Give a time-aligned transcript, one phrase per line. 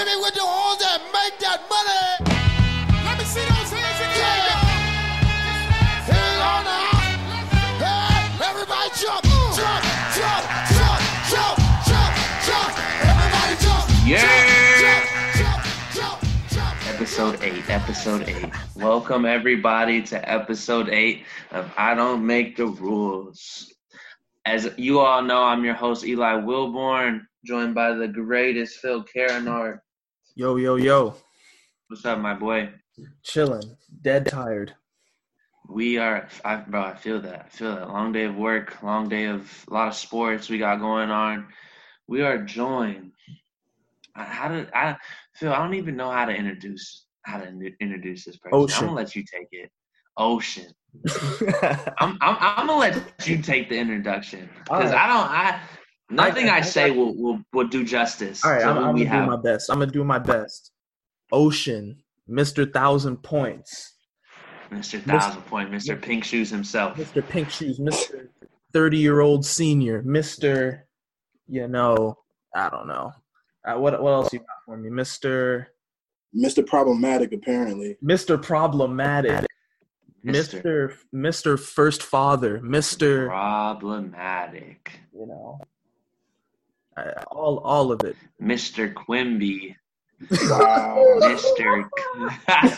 [0.00, 2.24] Hit me with the horns that make that money.
[3.04, 4.48] Let me see those hands in the air.
[4.48, 4.64] Yeah.
[6.08, 7.04] Here we go now.
[7.84, 9.20] Hey, everybody jump,
[9.52, 9.84] jump,
[10.16, 10.40] jump,
[10.72, 12.16] jump, jump, jump,
[12.48, 12.72] jump.
[13.12, 13.84] Everybody jump.
[14.08, 14.40] Yeah.
[16.88, 18.48] Episode 8, episode 8.
[18.76, 23.70] Welcome everybody to episode 8 of I Don't Make the Rules.
[24.46, 29.80] As you all know, I'm your host Eli Wilborn, joined by the greatest Phil Carinard.
[30.40, 31.14] Yo, yo, yo.
[31.88, 32.70] What's up, my boy?
[33.22, 33.76] Chilling.
[34.00, 34.74] Dead tired.
[35.68, 36.80] We are, I, bro.
[36.80, 37.44] I feel that.
[37.44, 37.90] I feel that.
[37.90, 41.48] Long day of work, long day of a lot of sports we got going on.
[42.08, 43.12] We are joined.
[44.16, 44.96] I- How did I
[45.34, 45.52] feel?
[45.52, 47.46] I don't even know how to introduce how to
[47.78, 48.58] introduce this person.
[48.60, 48.76] Ocean.
[48.78, 49.70] I'm gonna let you take it.
[50.16, 50.72] Ocean.
[51.98, 54.94] I'm, I'm, I'm gonna let you take the introduction because Alright.
[54.94, 55.30] I don't.
[55.30, 55.60] I
[56.10, 58.44] nothing I- I, I say got- will, will will do justice.
[58.44, 59.24] All right, to I'm, I'm we gonna have.
[59.26, 59.70] do my best.
[59.70, 60.72] I'm gonna do my best.
[61.32, 62.70] Ocean, Mr.
[62.72, 63.94] Thousand Points,
[64.70, 65.00] Mr.
[65.02, 66.00] Thousand Point, Mr.
[66.00, 66.96] Pink Shoes himself.
[66.96, 67.26] Mr.
[67.28, 68.28] Pink Shoes, Mr.
[68.72, 70.82] Thirty Year Old Senior, Mr.
[71.48, 72.16] You know,
[72.54, 73.12] I don't know.
[73.64, 75.66] Uh, what what else you got for me, Mr.
[76.36, 76.64] Mr.
[76.66, 77.96] Problematic, apparently.
[78.02, 78.40] Mr.
[78.40, 79.44] Problematic,
[80.24, 80.62] Mr.
[80.62, 80.94] Mr.
[81.14, 81.58] Mr.
[81.58, 83.26] First Father, Mr.
[83.28, 85.00] Problematic.
[85.12, 85.60] You know,
[86.96, 88.16] uh, all all of it.
[88.40, 88.92] Mr.
[88.92, 89.76] Quimby.
[90.30, 91.18] Wow.
[91.20, 91.88] Mr.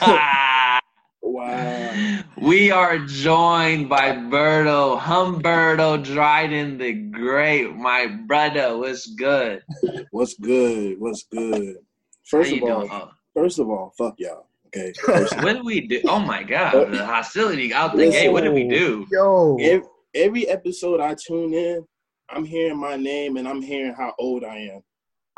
[1.23, 2.23] wow.
[2.41, 7.75] we are joined by Berto, Humberto Dryden the Great.
[7.75, 9.63] My brother, what's good?
[10.11, 11.01] What's good?
[11.01, 11.77] What's good?
[11.77, 13.11] How First you of all, doing?
[13.35, 14.47] First of all, fuck y'all.
[14.69, 14.93] Okay.
[15.05, 16.01] First of what did we do?
[16.07, 18.31] Oh my God, the hostility out the gate.
[18.31, 19.07] What did we do?
[19.11, 19.81] Yo, all,
[20.15, 21.87] every episode I tune in,
[22.33, 24.81] I'm hearing my name and I'm hearing how old I am.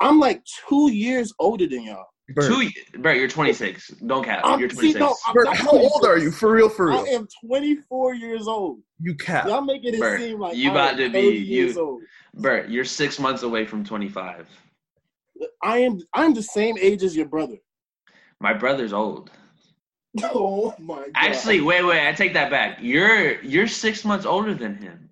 [0.00, 2.06] I'm like two years older than y'all.
[2.34, 2.68] Bert, Two,
[3.00, 3.88] bro, you're 26.
[4.06, 4.40] Don't cap.
[4.44, 5.00] I'm, You're see, 26.
[5.00, 6.30] no, I'm Bert, not how old are you?
[6.30, 7.00] For real, for real.
[7.00, 8.78] I am 24 years old.
[8.98, 9.46] You cap.
[9.46, 11.76] Y'all making it Bert, seem like you I about am to be- 30 you- years
[11.76, 12.02] old.
[12.34, 14.48] Bert, you're six months away from 25.
[15.62, 16.00] I am.
[16.14, 17.56] I'm the same age as your brother.
[18.40, 19.30] My brother's old.
[20.22, 21.10] Oh my god.
[21.16, 22.06] Actually, wait, wait.
[22.08, 22.78] I take that back.
[22.80, 25.10] You're you're six months older than him.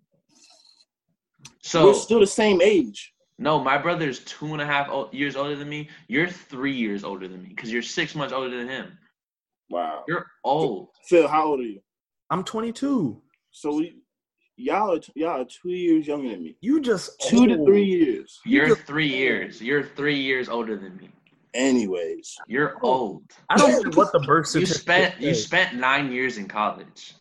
[1.62, 3.12] So we're still the same age.
[3.38, 5.88] no, my brother's two and a half years older than me.
[6.08, 8.98] You're three years older than me because you're six months older than him.
[9.70, 10.04] Wow.
[10.08, 10.88] You're old.
[11.08, 11.80] Phil, how old are you?
[12.30, 13.20] I'm 22.
[13.52, 13.96] So we,
[14.56, 16.56] y'all are y'all are two years younger than me.
[16.60, 18.40] You just Two to three years.
[18.44, 19.60] You're just- three years.
[19.62, 21.10] You're three years older than me.
[21.54, 23.22] Anyways, You're oh, old.
[23.50, 24.80] I don't know what the birth You certificate.
[24.80, 27.14] spent you spent nine years in college.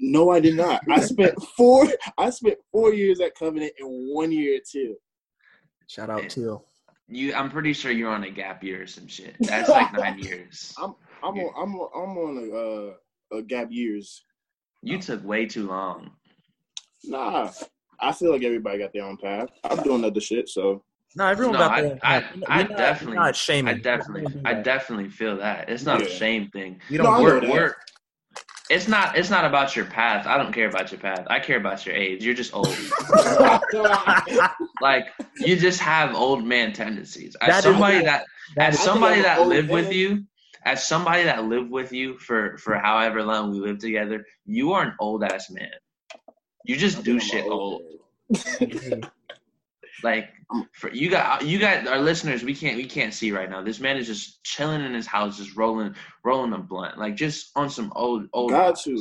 [0.00, 0.82] No, I did not.
[0.90, 1.86] I spent four.
[2.18, 4.94] I spent four years at Covenant and one year at Till.
[5.86, 6.60] Shout out to
[7.08, 9.36] You, I'm pretty sure you're on a gap year or some shit.
[9.40, 10.74] That's like nine years.
[10.78, 12.92] I'm I'm on I'm on, I'm on
[13.32, 14.24] a, uh, a gap years.
[14.82, 16.10] You took way too long.
[17.04, 17.50] Nah,
[18.00, 19.48] I feel like everybody got their own path.
[19.64, 20.82] I'm doing other shit, so
[21.16, 21.26] no.
[21.26, 22.36] Everyone No, got I- their own I- path.
[22.36, 23.74] We're I not- definitely- not shaming.
[23.74, 25.68] I definitely, I definitely feel that.
[25.68, 26.80] It's not a shame thing.
[26.88, 27.06] You don't.
[27.06, 27.50] I know We're, that.
[27.50, 27.76] we're,
[28.70, 30.26] it's not, it's not about your path.
[30.26, 31.26] I don't care about your path.
[31.28, 32.24] I care about your age.
[32.24, 32.68] You're just old.
[34.80, 37.36] like you just have old man tendencies.
[37.40, 38.24] As That is- somebody that,
[38.56, 40.24] that as somebody that old lived with you,
[40.64, 44.82] as somebody that lived with you for for however long we lived together, you are
[44.82, 45.70] an old ass man.
[46.64, 47.82] You just do I'm shit an old.
[50.02, 53.48] Like um, for you got you got our listeners, we can't we can't see right
[53.48, 53.62] now.
[53.62, 55.94] This man is just chilling in his house, just rolling
[56.24, 58.50] rolling a blunt, like just on some old old.
[58.50, 59.00] Got to.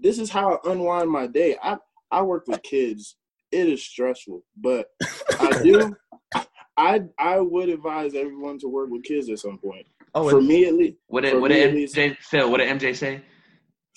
[0.00, 1.56] This is how I unwind my day.
[1.62, 1.76] I
[2.10, 3.16] I work with kids.
[3.52, 4.86] It is stressful, but
[5.38, 5.96] I do.
[6.76, 9.86] I I would advise everyone to work with kids at some point.
[10.14, 10.96] Oh, For me at least.
[11.06, 11.74] What did what did.
[11.74, 12.50] MJ Phil?
[12.50, 13.22] What did MJ say?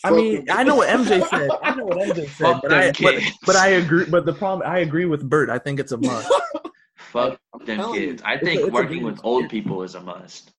[0.03, 0.45] I mean.
[0.49, 1.49] I know what MJ said.
[1.63, 4.05] I know what MJ said, but I, but, but I agree.
[4.05, 5.49] But the problem, I agree with Bert.
[5.49, 6.31] I think it's a must.
[6.97, 8.21] Fuck I'm them kids.
[8.25, 10.51] I It's a- think it's a working with old people is a must.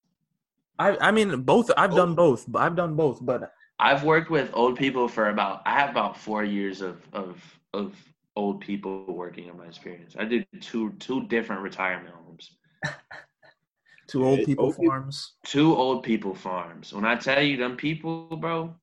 [0.79, 1.71] I, I mean, both.
[1.77, 1.97] I've oh.
[1.97, 2.45] done both.
[2.49, 3.19] But I've done both.
[3.25, 7.43] But I've worked with old people for about I have about four years of of
[7.73, 7.95] of
[8.37, 10.15] old people working in my experience.
[10.19, 12.57] I did two two different retirement homes.
[14.07, 15.33] two old people old people- farms.
[15.45, 16.93] Two old people farms.
[16.95, 18.75] When I tell you them people, bro,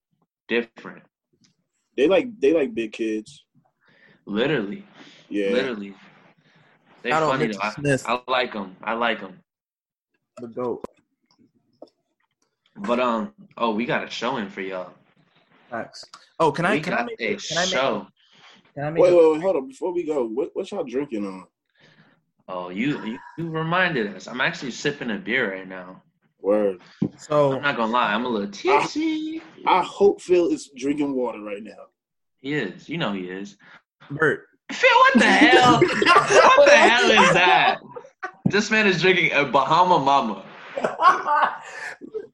[0.51, 1.03] different.
[1.95, 3.45] They like they like big kids.
[4.25, 4.85] Literally.
[5.29, 5.51] Yeah.
[5.51, 5.95] Literally.
[7.03, 7.59] They Shout out funny though.
[7.61, 8.03] I, Smith.
[8.05, 8.75] I like them.
[8.83, 9.39] I like them.
[10.39, 10.83] The goat.
[12.75, 14.91] But um, oh, we got a show in for y'all.
[15.69, 16.05] Facts.
[16.39, 16.75] Oh, can I?
[16.75, 17.19] we Can I got make?
[17.21, 17.69] a Can I make?
[17.69, 18.07] show.
[18.75, 19.03] Can I make?
[19.03, 19.67] Wait, a- wait, wait, hold on.
[19.67, 21.45] Before we go, what what y'all drinking on?
[22.47, 24.27] Oh, you, you you reminded us.
[24.27, 26.01] I'm actually sipping a beer right now.
[26.41, 26.81] Word.
[27.17, 29.41] So I'm not gonna lie, I'm a little tipsy.
[29.65, 31.87] I hope Phil is drinking water right now.
[32.39, 32.89] He is.
[32.89, 33.57] You know he is.
[34.09, 35.73] Bert, Phil, what the hell?
[35.79, 37.79] what the hell is that?
[38.45, 40.43] This man is drinking a Bahama Mama.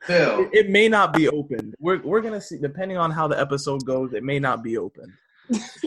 [0.04, 0.42] Phil.
[0.42, 1.74] it, it may not be open.
[1.80, 4.14] We're we're gonna see depending on how the episode goes.
[4.14, 5.14] It may not be open.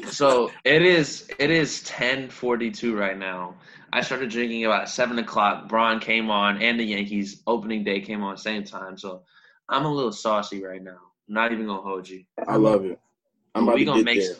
[0.08, 3.54] So it is it is ten forty two right now.
[3.92, 5.68] I started drinking about seven o'clock.
[5.68, 8.96] Braun came on and the Yankees opening day came on same time.
[8.96, 9.22] So
[9.68, 10.98] I'm a little saucy right now.
[11.28, 12.24] Not even gonna hold you.
[12.46, 12.98] I love it.
[13.54, 14.36] I'm about we to gonna get make there.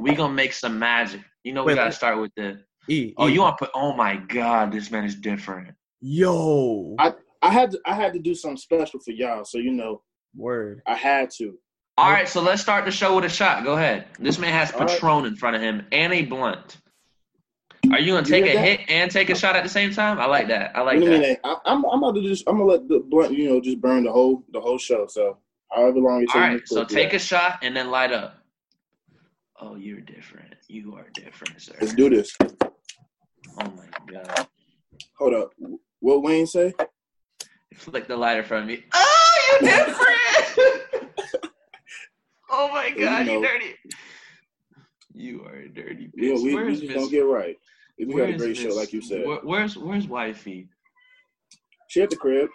[0.00, 1.20] we gonna make some magic.
[1.44, 3.14] You know we Wait, gotta start with the E.
[3.16, 3.32] Oh, E.
[3.32, 3.72] you want to put?
[3.74, 5.74] Oh my God, this man is different.
[6.00, 6.96] Yo.
[6.98, 10.02] I I had to I had to do something special for y'all, so you know
[10.34, 10.82] Word.
[10.86, 11.58] I had to.
[11.98, 13.62] All right, so let's start the show with a shot.
[13.62, 14.06] Go ahead.
[14.18, 14.88] This man has All right.
[14.88, 16.78] Patron in front of him and a blunt.
[17.92, 18.64] Are you gonna take a that?
[18.64, 20.18] hit and take a uh, shot at the same time?
[20.20, 20.76] I like that.
[20.76, 21.22] I like you mean?
[21.22, 21.42] that.
[21.42, 21.60] that?
[21.64, 24.04] I, I'm I'm about to just I'm gonna let the blunt you know just burn
[24.04, 25.06] the whole the whole show.
[25.06, 25.38] So
[25.70, 26.34] however long it takes.
[26.34, 27.16] All right, so take yeah.
[27.16, 28.36] a shot and then light up.
[29.60, 30.54] Oh, you're different.
[30.68, 31.74] You are different, sir.
[31.80, 32.34] Let's do this.
[32.42, 32.66] Oh
[33.56, 34.46] my God.
[35.18, 35.52] Hold up.
[35.98, 36.72] What Wayne say?
[37.74, 38.84] Flick the lighter from me.
[38.92, 41.10] Oh, you different.
[42.50, 43.74] oh my God, you you dirty.
[45.12, 46.94] You are a dirty Yeah, we, we just Miss?
[46.94, 47.56] don't get right.
[47.98, 49.26] We got a where's great show, like you said.
[49.26, 50.68] where- where's Where's wifey?
[51.88, 52.48] She at the crib.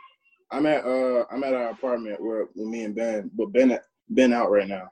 [0.51, 3.77] I'm at uh I'm at our apartment where with me and Ben, but Ben
[4.09, 4.89] Ben out right now.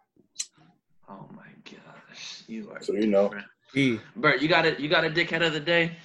[1.09, 2.81] Oh my gosh, you are.
[2.81, 3.25] So, you know.
[3.25, 3.47] different.
[3.75, 3.99] E.
[4.15, 4.79] Bert, you got it.
[4.79, 5.95] You got a dickhead of the day.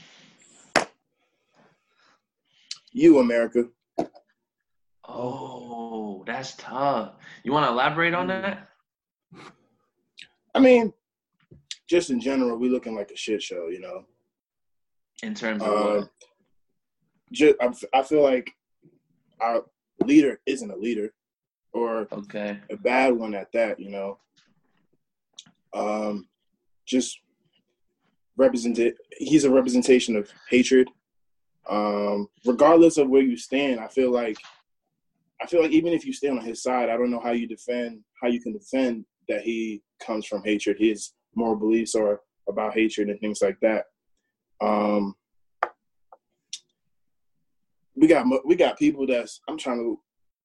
[2.93, 3.65] You America.
[5.07, 7.15] Oh, that's tough.
[7.43, 8.69] You want to elaborate on that?
[10.55, 10.93] I mean,
[11.89, 14.05] just in general, we looking like a shit show, you know.
[15.23, 16.11] In terms of Uh, what?
[17.33, 18.51] just I feel like
[19.41, 19.65] our
[20.05, 21.13] leader isn't a leader,
[21.73, 22.59] or Okay.
[22.71, 24.19] a bad one at that, you know.
[25.75, 26.29] Um,
[26.87, 27.21] just
[28.37, 28.79] represent
[29.19, 30.89] He's a representation of hatred.
[31.69, 34.39] Um, regardless of where you stand, I feel like
[35.43, 37.47] I feel like even if you stand on his side, I don't know how you
[37.47, 40.79] defend how you can defend that he comes from hatred.
[40.81, 43.85] His moral beliefs are about hatred and things like that.
[44.61, 45.15] Um,
[47.97, 49.79] we got we got people that's I'm trying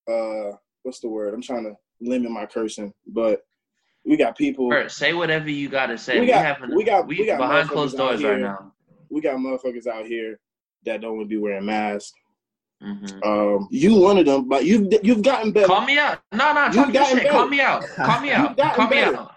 [0.07, 1.33] to uh what's the word?
[1.33, 3.41] I'm trying to limit my cursing, but
[4.05, 6.15] we got people Bert, say whatever you got to say.
[6.15, 8.73] We We, got- having, we got- we, we got behind closed doors right now.
[9.09, 10.39] we got motherfuckers out here
[10.85, 12.11] that don't want to be wearing masks.
[12.81, 15.67] hmm Um, you one of them, but you've you've gotten better.
[15.67, 16.19] Call me out.
[16.33, 17.29] No, no, talk your shit.
[17.29, 17.87] Call me out.
[17.95, 18.57] Call me out.
[18.57, 19.15] Call me better.
[19.17, 19.35] out.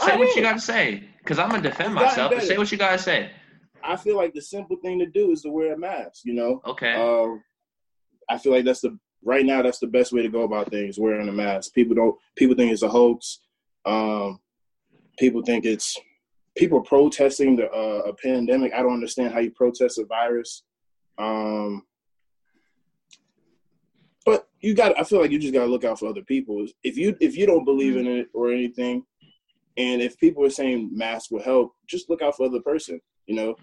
[0.00, 1.04] I Say what you got to say.
[1.18, 2.32] Because I'm to defend myself.
[2.42, 3.30] Say what you got to say.
[3.82, 6.24] I feel like the simple thing to do is to wear a mask.
[6.24, 6.92] You know, Okay.
[6.94, 7.42] um,
[8.28, 10.98] I feel like that's the right now that's the best way to go about things.
[10.98, 11.72] Wearing a mask.
[11.74, 12.16] People don't.
[12.36, 13.40] People think it's a hoax.
[13.84, 14.40] Um,
[15.18, 15.96] people think it's
[16.56, 18.72] people protesting the uh, a pandemic.
[18.72, 20.62] I don't understand how you protest a virus.
[21.18, 21.84] Um,
[24.24, 24.98] but you got.
[24.98, 26.66] I feel like you just got to look out for other people.
[26.82, 29.04] If you if you don't believe in it or anything,
[29.76, 33.00] and if people are saying masks will help, just look out for other person.
[33.28, 33.56] You know,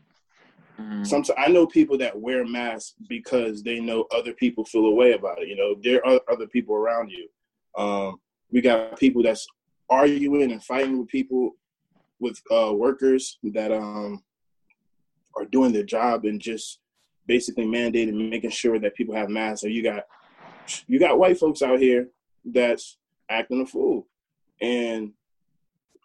[0.79, 1.05] Mhm.
[1.07, 5.13] sometimes I know people that wear masks because they know other people feel a way
[5.13, 5.47] about it.
[5.47, 7.27] You know, there are other people around you.
[7.75, 9.45] Um, we got people that's
[9.89, 11.55] arguing and fighting with people,
[12.19, 14.23] with uh, workers that um,
[15.35, 16.79] are doing their job and just
[17.25, 19.61] basically mandating, making sure that people have masks.
[19.61, 20.03] So you got
[20.87, 22.09] you got white folks out here
[22.43, 22.97] that's
[23.29, 24.07] acting a fool,
[24.61, 25.13] and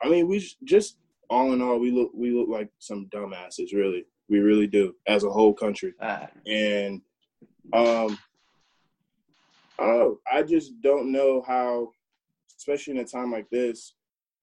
[0.02, 0.97] I mean, we just
[1.31, 4.05] all in all, we look we look like some dumbasses, really.
[4.29, 5.95] We really do, as a whole country.
[6.01, 7.01] Ah, And
[7.73, 8.19] um,
[9.79, 10.19] know.
[10.31, 11.91] I just don't know how,
[12.57, 13.95] especially in a time like this,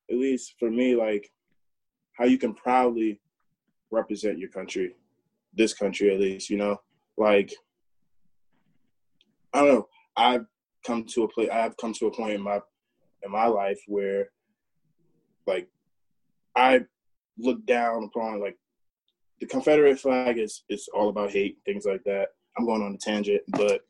[0.09, 1.29] at least for me, like
[2.17, 3.21] how you can proudly
[3.91, 4.95] represent your country,
[5.53, 6.49] this country at least.
[6.49, 6.77] You know,
[7.17, 7.53] like
[9.53, 9.87] I don't know.
[10.15, 10.45] I've
[10.85, 11.49] come to a place.
[11.51, 12.59] I've come to a point in my
[13.23, 14.29] in my life where,
[15.45, 15.67] like,
[16.57, 16.81] I
[17.37, 18.57] look down upon like
[19.39, 22.29] the Confederate flag is is all about hate, things like that.
[22.57, 23.81] I'm going on a tangent, but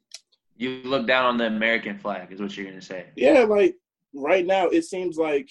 [0.57, 3.05] you look down on the American flag, is what you're going to say.
[3.15, 3.75] yeah, like
[4.13, 5.49] right now it seems like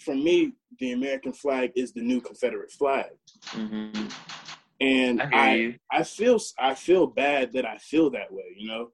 [0.00, 3.06] for me the American flag is the new Confederate flag,
[3.44, 4.08] hmm
[4.80, 5.98] and I I.
[6.00, 8.44] I feel I feel bad that I feel that way.
[8.58, 8.88] You know,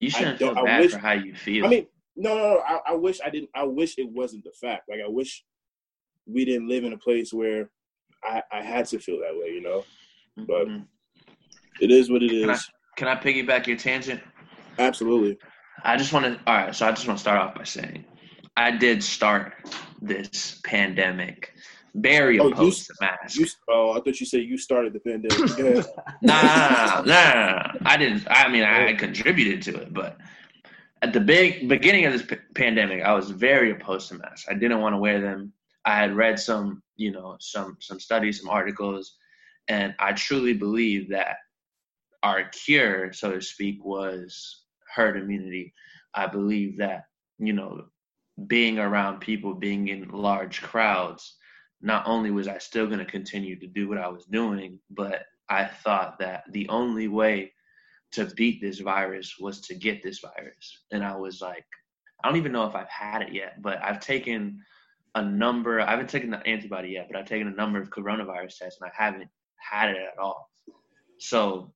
[0.00, 1.66] You shouldn't feel I bad wish- for how you feel.
[1.66, 1.86] I mean,
[2.16, 2.62] no, no, no.
[2.66, 3.50] I, I wish I didn't.
[3.54, 4.88] I wish it wasn't the fact.
[4.88, 5.44] Like I wish
[6.32, 7.70] we didn't live in a place where
[8.24, 9.48] I, I had to feel that way.
[9.50, 9.84] You know,
[10.36, 10.86] but- Mhm.
[11.80, 12.42] It is what it is.
[12.44, 12.58] Can I,
[12.96, 14.20] can I piggyback your tangent?
[14.78, 15.38] Absolutely.
[15.82, 16.32] I just want to.
[16.46, 18.04] All right, so I just want to start off by saying,
[18.56, 19.54] I did start
[20.02, 21.54] this pandemic
[21.94, 23.36] very Oh, you- opposed to masks.
[23.38, 25.56] You, oh, I thought you said you started the pandemic.
[25.56, 25.82] Go
[26.20, 27.72] nah, nah, nah, nah, nah.
[27.86, 28.26] I didn't.
[28.30, 30.18] I mean, I contributed to it, but
[31.00, 34.46] at the big beginning of this p- pandemic, I was very opposed to masks.
[34.50, 35.54] I didn't want to wear them.
[35.90, 39.16] I had read some, you know, some some studies, some articles,
[39.66, 41.36] and I truly believe that
[42.22, 44.62] our cure, so to speak, was
[44.94, 45.74] herd immunity.
[46.14, 47.06] I believe that,
[47.38, 47.86] you know,
[48.46, 51.36] being around people, being in large crowds,
[51.82, 55.24] not only was I still going to continue to do what I was doing, but
[55.48, 57.52] I thought that the only way
[58.12, 60.84] to beat this virus was to get this virus.
[60.92, 61.66] And I was like,
[62.22, 64.60] I don't even know if I've had it yet, but I've taken
[65.14, 68.58] a number, I haven't taken the antibody yet, but I've taken a number of coronavirus
[68.58, 70.50] tests and I haven't had it at all.
[71.18, 71.72] So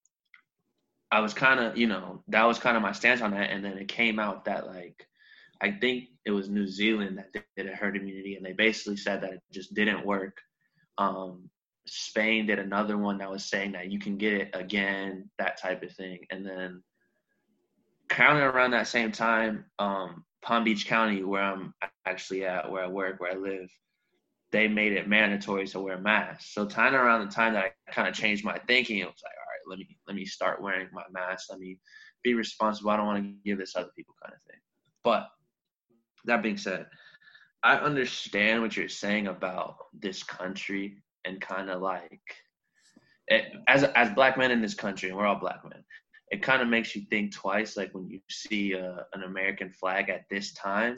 [1.10, 3.50] I was kind of, you know, that was kind of my stance on that.
[3.50, 5.06] And then it came out that, like,
[5.60, 9.20] I think it was New Zealand that did a herd immunity, and they basically said
[9.22, 10.38] that it just didn't work.
[10.98, 11.48] Um,
[11.86, 15.82] Spain did another one that was saying that you can get it again, that type
[15.82, 16.26] of thing.
[16.30, 16.82] And then
[18.08, 21.72] kind of around that same time, um, Palm Beach County, where I'm
[22.04, 23.68] actually at, where I work, where I live,
[24.52, 26.52] they made it mandatory to wear masks.
[26.54, 29.22] So kind of around the time that I kind of changed my thinking, it was
[29.24, 31.46] like, all right, let me let me start wearing my mask.
[31.50, 31.78] Let me
[32.22, 32.90] be responsible.
[32.90, 34.60] I don't want to give this other people, kind of thing.
[35.02, 35.28] But
[36.26, 36.86] that being said,
[37.62, 42.20] I understand what you're saying about this country and kind of like
[43.28, 45.82] it, as as black men in this country, and we're all black men.
[46.34, 50.10] It kind of makes you think twice, like when you see uh, an American flag
[50.10, 50.96] at this time,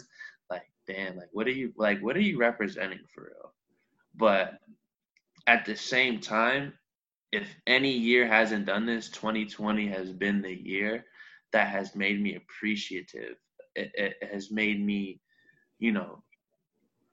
[0.48, 3.52] like damn, like what are you like what are you representing for real?
[4.14, 4.54] But
[5.46, 6.72] at the same time,
[7.32, 11.04] if any year hasn't done this, 2020 has been the year
[11.52, 13.36] that has made me appreciative.
[13.74, 15.20] It, it has made me,
[15.78, 16.22] you know,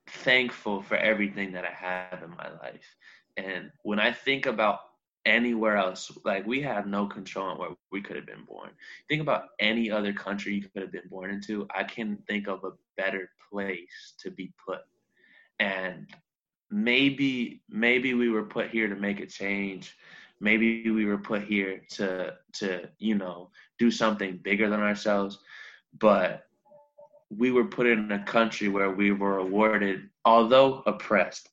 [0.08, 2.96] thankful for everything that I have in my life.
[3.36, 4.78] And when I think about
[5.26, 8.70] anywhere else, like we have no control on where we could have been born.
[9.08, 11.66] Think about any other country you could have been born into.
[11.74, 14.80] I can think of a better place to be put.
[15.58, 16.08] And
[16.70, 19.96] maybe maybe we were put here to make a change.
[20.40, 25.38] Maybe we were put here to to, you know, do something bigger than ourselves.
[25.98, 26.46] But
[27.30, 31.48] we were put in a country where we were awarded, although oppressed,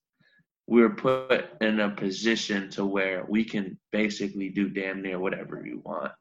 [0.67, 5.75] were put in a position to where we can basically do damn near whatever we
[5.75, 6.11] want.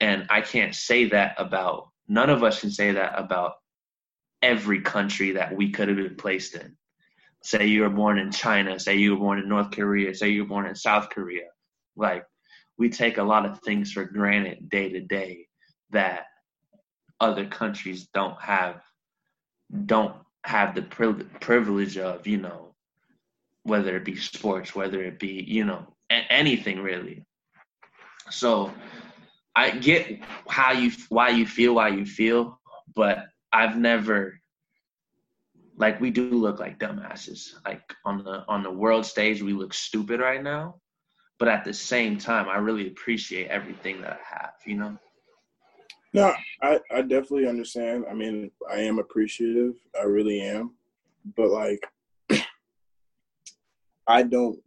[0.00, 3.54] And I can't say that about, none of us can say that about
[4.42, 6.76] every country that we could have been placed in.
[7.42, 10.42] Say you were born in China, say you were born in North Korea, say you
[10.42, 11.46] were born in South Korea.
[11.96, 12.24] Like,
[12.78, 15.46] we take a lot of things for granted day to day
[15.90, 16.26] that
[17.20, 18.80] other countries don't have
[19.86, 22.74] don't have the privilege of you know
[23.68, 27.24] whether it be sports whether it be you know anything really
[28.30, 28.72] so
[29.54, 32.60] i get how you why you feel why you feel
[32.94, 34.40] but i've never
[35.76, 39.74] like we do look like dumbasses like on the on the world stage we look
[39.74, 40.74] stupid right now
[41.38, 44.98] but at the same time i really appreciate everything that i have you know
[46.14, 46.32] No,
[46.62, 48.06] I, I definitely understand.
[48.10, 49.74] I mean, I am appreciative.
[50.00, 50.74] I really am.
[51.36, 51.84] But like
[54.08, 54.58] I don't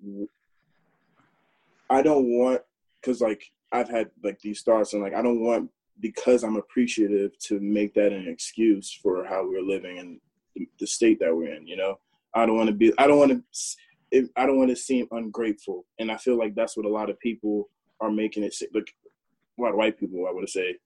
[1.89, 2.62] I don't want
[3.01, 7.38] cuz like I've had like these thoughts and like I don't want because I'm appreciative
[7.39, 10.19] to make that an excuse for how we're living and
[10.79, 12.00] the state that we're in, you know.
[12.33, 15.86] I don't want to be I don't want to I don't want to seem ungrateful.
[16.00, 17.69] And I feel like that's what a lot of people
[18.00, 18.88] are making it look
[19.57, 20.77] a lot of white people I would say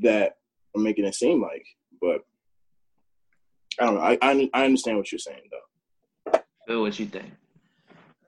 [0.00, 0.36] that
[0.74, 1.66] are making it seem like.
[2.00, 2.22] But
[3.80, 4.00] I don't know.
[4.00, 6.40] I I, I understand what you're saying though.
[6.66, 7.32] Phil, what you think?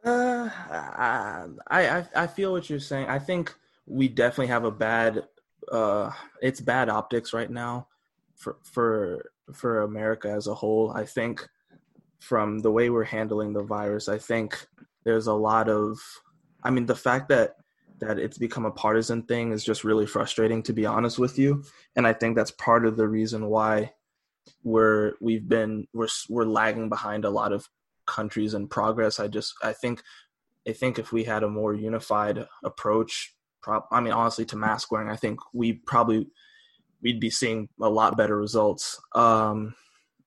[0.07, 3.09] Uh, I, I I feel what you're saying.
[3.09, 3.53] I think
[3.87, 5.25] we definitely have a bad.
[5.71, 7.89] Uh, it's bad optics right now
[8.37, 10.93] for for for America as a whole.
[10.93, 11.49] I think
[12.21, 14.69] from the way we're handling the virus, I think
[15.05, 15.99] there's a lot of.
[16.63, 17.57] I mean, the fact that
[17.99, 21.65] that it's become a partisan thing is just really frustrating to be honest with you
[21.97, 23.91] and i think that's part of the reason why
[24.63, 27.67] we're we've been we're we're lagging behind a lot of
[28.07, 30.03] countries in progress i just i think
[30.69, 33.35] i think if we had a more unified approach
[33.91, 36.27] i mean honestly to mask wearing i think we probably
[37.03, 39.75] we'd be seeing a lot better results um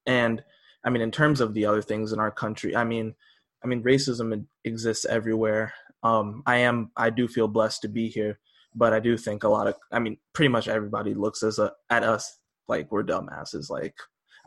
[0.05, 0.43] and
[0.83, 3.15] i mean in terms of the other things in our country i mean
[3.63, 8.39] i mean racism exists everywhere um, I am I do feel blessed to be here,
[8.75, 11.73] but I do think a lot of I mean pretty much everybody looks as a,
[11.89, 13.69] at us like we're dumbasses.
[13.69, 13.95] Like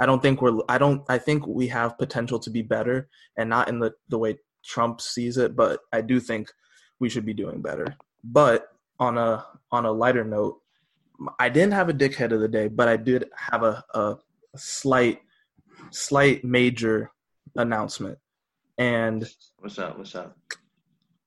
[0.03, 3.49] I don't think we're I don't I think we have potential to be better and
[3.49, 6.49] not in the the way Trump sees it, but I do think
[6.99, 7.95] we should be doing better.
[8.25, 8.67] But
[8.99, 10.59] on a on a lighter note,
[11.39, 14.17] I didn't have a dickhead of the day, but I did have a, a,
[14.55, 15.21] a slight
[15.91, 17.13] slight major
[17.55, 18.19] announcement.
[18.79, 19.29] And
[19.61, 19.99] What's up?
[19.99, 20.37] What's up?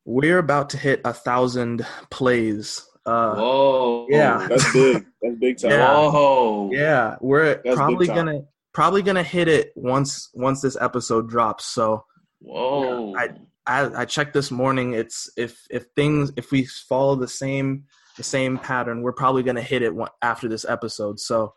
[0.03, 2.85] we're about to hit a thousand plays.
[3.05, 4.07] Uh, Whoa.
[4.09, 4.47] yeah.
[4.49, 5.05] That's big.
[5.21, 5.71] That's big time.
[5.79, 5.93] Yeah.
[5.93, 6.69] Whoa.
[6.73, 8.41] yeah, we're big probably gonna
[8.75, 11.65] probably gonna hit it once once this episode drops.
[11.65, 12.05] So
[12.39, 13.15] Whoa.
[13.17, 13.29] I-
[13.67, 14.93] I, I checked this morning.
[14.93, 19.63] It's if if things if we follow the same the same pattern, we're probably gonna
[19.63, 21.19] hit it one, after this episode.
[21.19, 21.55] So,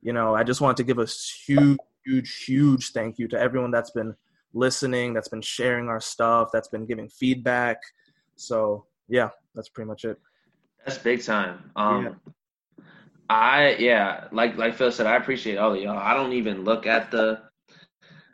[0.00, 1.06] you know, I just wanted to give a
[1.46, 4.14] huge, huge, huge thank you to everyone that's been
[4.54, 7.78] listening, that's been sharing our stuff, that's been giving feedback.
[8.36, 10.16] So yeah, that's pretty much it.
[10.86, 11.72] That's big time.
[11.74, 12.20] Um,
[13.28, 15.98] I yeah, like like Phil said, I appreciate all of y'all.
[15.98, 17.42] I don't even look at the,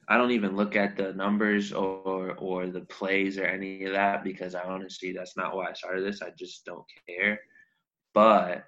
[0.08, 4.22] I don't even look at the numbers or or the plays or any of that
[4.22, 6.22] because I honestly that's not why I started this.
[6.22, 7.40] I just don't care.
[8.12, 8.64] But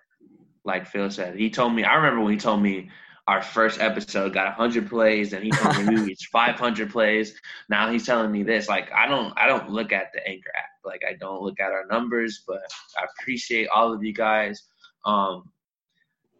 [0.65, 1.85] like Phil said, he told me.
[1.85, 2.91] I remember when he told me
[3.29, 7.35] our first episode got 100 plays, and he told me we reached 500 plays.
[7.69, 8.69] Now he's telling me this.
[8.69, 10.71] Like I don't I don't look at the Anchor app.
[10.85, 12.63] Like I don't look at our numbers, but
[12.99, 14.65] I appreciate all of you guys.
[15.05, 15.45] Um,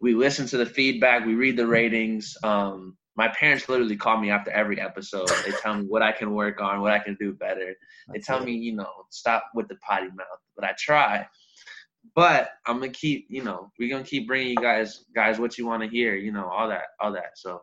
[0.01, 1.25] we listen to the feedback.
[1.25, 2.35] We read the ratings.
[2.43, 5.27] Um, my parents literally call me after every episode.
[5.43, 7.75] They tell me what I can work on, what I can do better.
[8.13, 11.27] They tell me, you know, stop with the potty mouth, but I try.
[12.15, 15.65] But I'm gonna keep, you know, we're gonna keep bringing you guys, guys, what you
[15.65, 17.37] want to hear, you know, all that, all that.
[17.37, 17.61] So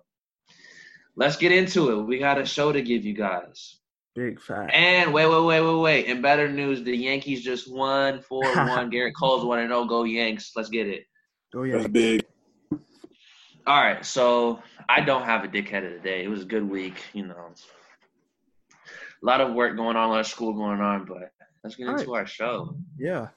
[1.17, 2.03] let's get into it.
[2.03, 3.79] We got a show to give you guys.
[4.17, 4.73] big fact.
[4.75, 6.07] And wait, wait, wait, wait, wait.
[6.07, 8.91] In better news, the Yankees just won four one.
[8.93, 10.50] Gerrit Cole's one and oh, go Yanks.
[10.57, 11.05] Let's get it.
[11.54, 12.25] Oh That's yeah, big.
[13.66, 16.23] All right, so I don't have a dickhead of the day.
[16.25, 17.52] It was a good week, you know.
[19.22, 21.88] A lot of work going on, a lot of school going on, but let's get
[21.88, 22.76] All into our show.
[22.98, 23.29] yeah.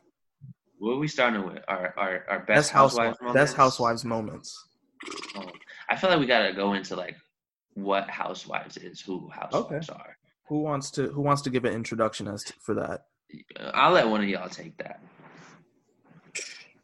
[0.79, 1.63] What are we starting with?
[1.67, 3.33] Our our, our best Best housewives, housewives.
[3.33, 3.53] best moments?
[3.55, 4.67] housewives moments.
[5.37, 5.51] Um,
[5.89, 7.15] I feel like we gotta go into like
[7.73, 10.17] what housewives is, who housewives are.
[10.49, 13.05] Who wants to Who wants to give an introduction as to, for that?
[13.73, 14.99] I'll let one of y'all take that.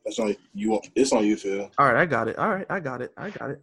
[0.05, 0.79] That's on you.
[0.95, 1.69] It's on you, Phil.
[1.77, 2.37] All right, I got it.
[2.37, 3.11] All right, I got it.
[3.17, 3.61] I got it.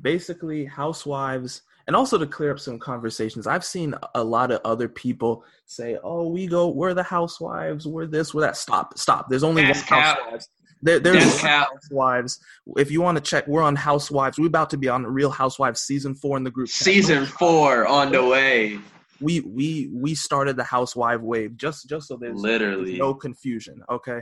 [0.00, 4.88] Basically, housewives, and also to clear up some conversations, I've seen a lot of other
[4.88, 9.28] people say, "Oh, we go, we're the housewives, we're this, we're that." Stop, stop.
[9.28, 10.18] There's only That's one cap.
[10.18, 10.48] housewives.
[10.82, 12.40] There, there's That's housewives.
[12.78, 14.38] If you want to check, we're on Housewives.
[14.38, 16.68] We're about to be on Real Housewives season four in the group.
[16.68, 16.84] chat.
[16.86, 18.78] Season four on the way.
[19.20, 22.96] We we we started the housewife wave just just so there's Literally.
[22.96, 24.20] no confusion okay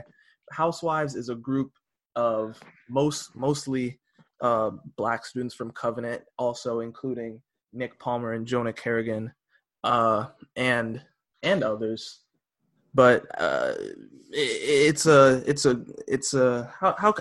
[0.51, 1.71] housewives is a group
[2.15, 2.59] of
[2.89, 3.99] most mostly
[4.41, 7.41] uh, black students from covenant also including
[7.73, 9.31] nick palmer and jonah kerrigan
[9.83, 11.01] uh, and
[11.43, 12.21] and others.
[12.93, 13.73] But uh,
[14.31, 17.11] it, it's a it's a it's a how, how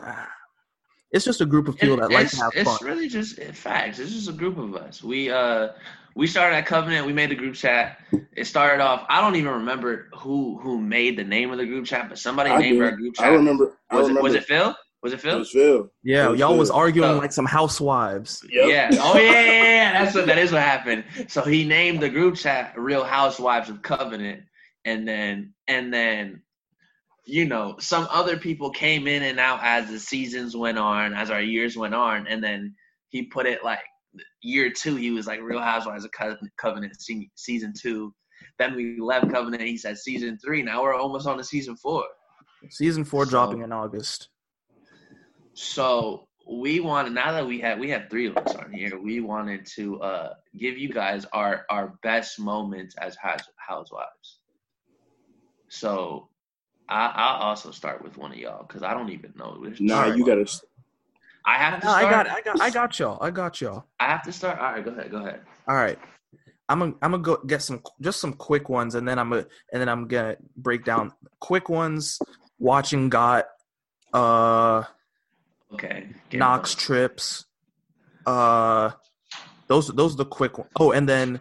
[1.12, 3.38] it's just a group of people that like it's, to have it's fun really just
[3.38, 3.98] eh, facts.
[3.98, 5.02] It's just a group of us.
[5.02, 5.68] We uh
[6.14, 7.06] we started at Covenant.
[7.06, 7.98] We made the group chat.
[8.36, 9.06] It started off.
[9.08, 12.50] I don't even remember who who made the name of the group chat, but somebody
[12.50, 12.84] I, named do.
[12.84, 13.26] our group chat.
[13.26, 13.76] I remember.
[13.90, 14.22] I Was it remember.
[14.22, 14.74] was it Phil?
[15.02, 15.38] Was it It Phil?
[15.38, 15.90] was Phil.
[16.02, 18.68] yeah was y'all was arguing So- like some housewives Yep.
[18.68, 18.98] Yeah.
[19.00, 20.04] Oh yeah, yeah, yeah, yeah.
[20.04, 21.04] That's what that is what happened.
[21.28, 24.42] So he named the group chat Real Housewives of Covenant,
[24.84, 26.42] and then and then
[27.28, 31.30] you know some other people came in and out as the seasons went on, as
[31.30, 32.74] our years went on, and then
[33.10, 33.80] he put it like
[34.42, 34.96] year two.
[34.96, 36.96] He was like Real Housewives of Co- Covenant
[37.36, 38.14] season two.
[38.58, 39.62] Then we left Covenant.
[39.62, 40.62] He said season three.
[40.62, 42.04] Now we're almost on to season four.
[42.70, 44.28] season four So- dropping in august
[45.52, 49.20] So we wanted now that we had we had three of us on here, we
[49.20, 53.16] wanted to uh give you guys our our best moments as
[53.68, 54.40] housewives.
[55.68, 56.30] So
[56.88, 59.58] I I'll also start with one of y'all because I don't even know.
[59.62, 60.46] There's- Nah, you gotta.
[61.44, 63.18] I have to No, I got, I got, I got y'all.
[63.22, 63.86] I got y'all.
[64.00, 64.58] I have to start.
[64.58, 65.10] All right, go ahead.
[65.10, 65.40] Go ahead.
[65.66, 65.98] All right,
[66.68, 69.46] I'm gonna, I'm gonna go get some, just some quick ones, and then I'm gonna,
[69.72, 72.18] and then I'm gonna break down quick ones.
[72.58, 73.46] Watching got,
[74.12, 74.82] uh,
[75.72, 76.08] Okay.
[76.30, 76.84] Get Knox going.
[76.84, 77.46] trips,
[78.26, 78.90] uh,
[79.68, 80.70] those, those are the quick ones.
[80.80, 81.40] Oh, and then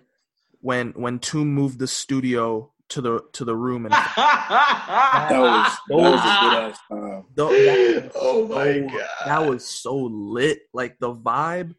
[0.62, 5.96] when, when Tomb moved the studio to the, to the room, and That was that
[5.98, 7.26] was a good ass time.
[7.36, 10.62] that, oh my god that was so lit.
[10.74, 11.76] Like the vibe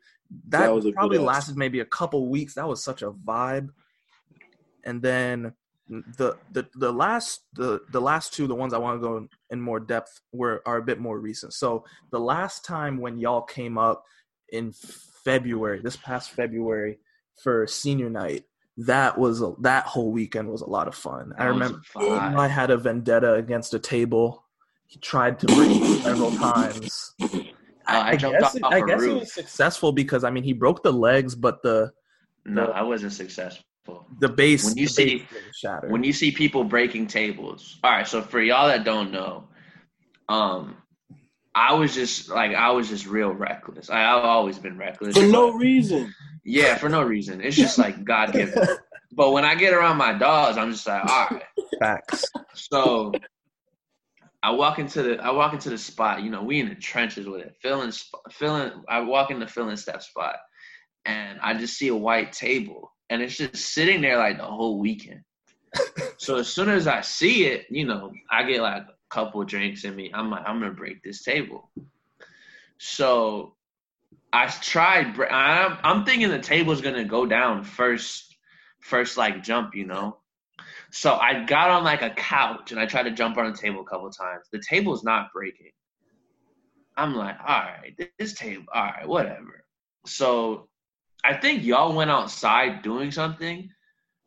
[0.48, 2.54] that, That was probably good ass- lasted maybe a couple weeks.
[2.54, 3.70] That was such a vibe.
[4.84, 5.52] And then
[5.88, 9.58] the the the last the the last two the ones i want to go in
[9.60, 13.78] more depth were are a bit more recent so the last time when y'all came
[13.78, 14.04] up
[14.50, 14.70] in
[15.24, 16.98] february this past february
[17.42, 18.44] for senior night
[18.86, 21.80] that was a, that whole weekend was a lot of fun i That a remember
[22.38, 24.44] i had a vendetta against a table
[24.86, 29.02] he tried to break it several times Uh, I jumped guess, off I a guess
[29.02, 29.20] it roof.
[29.20, 31.90] was successful because i mean he broke the legs but the
[32.44, 34.06] No, I wasn't successful.
[34.20, 35.90] the base When you see- shattered.
[35.90, 39.48] when you see people breaking tables all right so for y'all that don't know
[40.28, 40.76] um
[41.54, 43.90] i was just like i was just real reckless.
[43.90, 45.16] I, i've always been reckless.
[45.16, 46.14] For no reason.
[46.44, 47.40] yeah for no reason.
[47.40, 48.66] It's just like god given.
[49.10, 51.42] But when i get around my dogs i'm just like all right.
[51.80, 52.24] Facts.
[52.54, 53.12] So
[54.42, 57.26] i walk into the i walk into the spot you know we in the trenches
[57.26, 57.90] with it feeling
[58.30, 60.36] feeling i walk into filling step spot
[61.06, 64.78] and i just see a white table and it's just sitting there like the whole
[64.78, 65.22] weekend.
[66.18, 69.84] So as soon as i see it you know i get like a couple drinks
[69.84, 71.70] in me i'm like i'm gonna break this table
[72.78, 73.54] so
[74.32, 78.34] i tried i'm, I'm thinking the table's gonna go down first
[78.80, 80.18] first like jump you know
[80.90, 83.80] so I got on like a couch and I tried to jump on the table
[83.80, 84.46] a couple times.
[84.50, 85.72] The table's not breaking.
[86.96, 89.64] I'm like, all right, this table, all right, whatever.
[90.06, 90.68] So
[91.22, 93.70] I think y'all went outside doing something,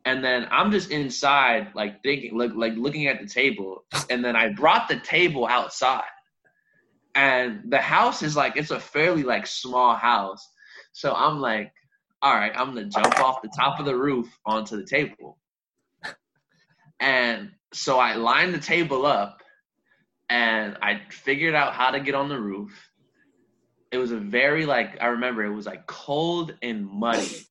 [0.05, 4.35] and then I'm just inside, like thinking, like, like looking at the table, and then
[4.35, 6.03] I brought the table outside,
[7.15, 10.47] and the house is like it's a fairly like small house,
[10.93, 11.71] so I'm like,
[12.21, 15.37] all right, I'm gonna jump off the top of the roof onto the table.
[16.99, 19.41] And so I lined the table up
[20.29, 22.91] and I figured out how to get on the roof.
[23.91, 27.45] It was a very like I remember it was like cold and muddy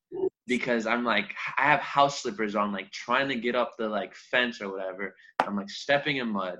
[0.51, 4.13] because I'm like I have house slippers on like trying to get up the like
[4.13, 5.15] fence or whatever.
[5.39, 6.57] I'm like stepping in mud.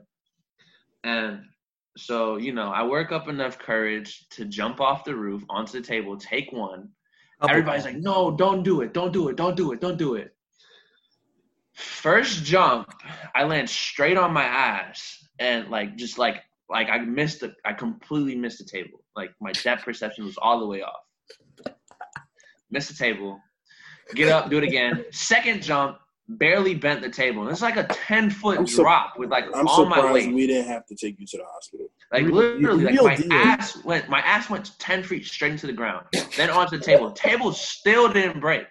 [1.04, 1.42] And
[1.98, 5.86] so, you know, I work up enough courage to jump off the roof onto the
[5.86, 6.88] table, take one.
[7.46, 10.34] Everybody's like, no, don't do it, don't do it, don't do it, don't do it.
[11.74, 12.94] First jump,
[13.36, 17.56] I land straight on my ass and like just like like I missed it.
[17.66, 19.04] I completely missed the table.
[19.18, 21.74] Like my depth perception was all the way off.
[22.70, 23.38] Missed the table.
[24.16, 25.06] Get up, do it again.
[25.12, 25.98] Second jump,
[26.28, 27.42] barely bent the table.
[27.44, 30.14] And it's like a ten foot I'm so- drop with like I'm all my surprised
[30.28, 30.34] weight.
[30.34, 31.88] we didn't have to take you to the hospital.
[32.12, 33.32] Like Real- literally, like my deal.
[33.34, 36.06] ass went, my ass went ten feet straight into the ground,
[36.38, 37.12] then onto the table.
[37.12, 38.68] Table still didn't break.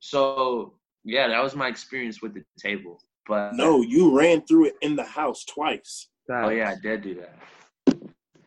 [0.00, 3.00] So yeah, that was my experience with the table.
[3.26, 6.08] But No, you ran through it in the house twice.
[6.30, 7.98] oh yeah, I did do that.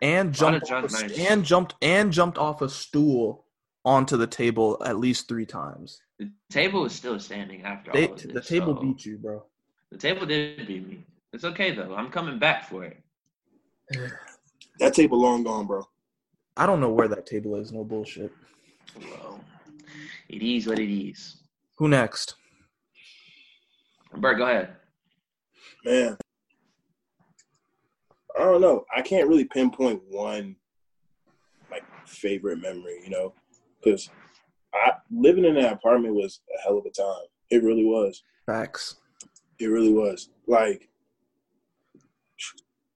[0.02, 1.20] and jumped jump off a, nights.
[1.20, 3.46] and jumped and jumped off a stool
[3.86, 6.00] onto the table at least three times.
[6.20, 8.34] The table is still standing after They, all of this.
[8.34, 9.44] the table so- beat you, bro.
[9.92, 11.04] The table didn't beat me.
[11.34, 11.94] It's okay though.
[11.96, 13.02] I'm coming back for it.
[14.80, 15.88] That table long gone, bro.
[16.58, 17.72] I don't know where that table is.
[17.72, 18.30] No bullshit.
[19.00, 19.40] Well,
[20.28, 21.38] it is what it is.
[21.78, 22.36] Who next?
[24.18, 24.76] Bert, go ahead.
[25.86, 26.18] Man.
[28.38, 28.84] I don't know.
[28.94, 30.58] I can't really pinpoint one
[31.72, 33.34] like favorite memory, you know,
[33.82, 34.10] because
[34.76, 37.28] I living in that apartment was a hell of a time.
[37.50, 38.24] It really was.
[38.46, 38.96] Facts.
[39.60, 40.30] It really was.
[40.48, 40.90] Like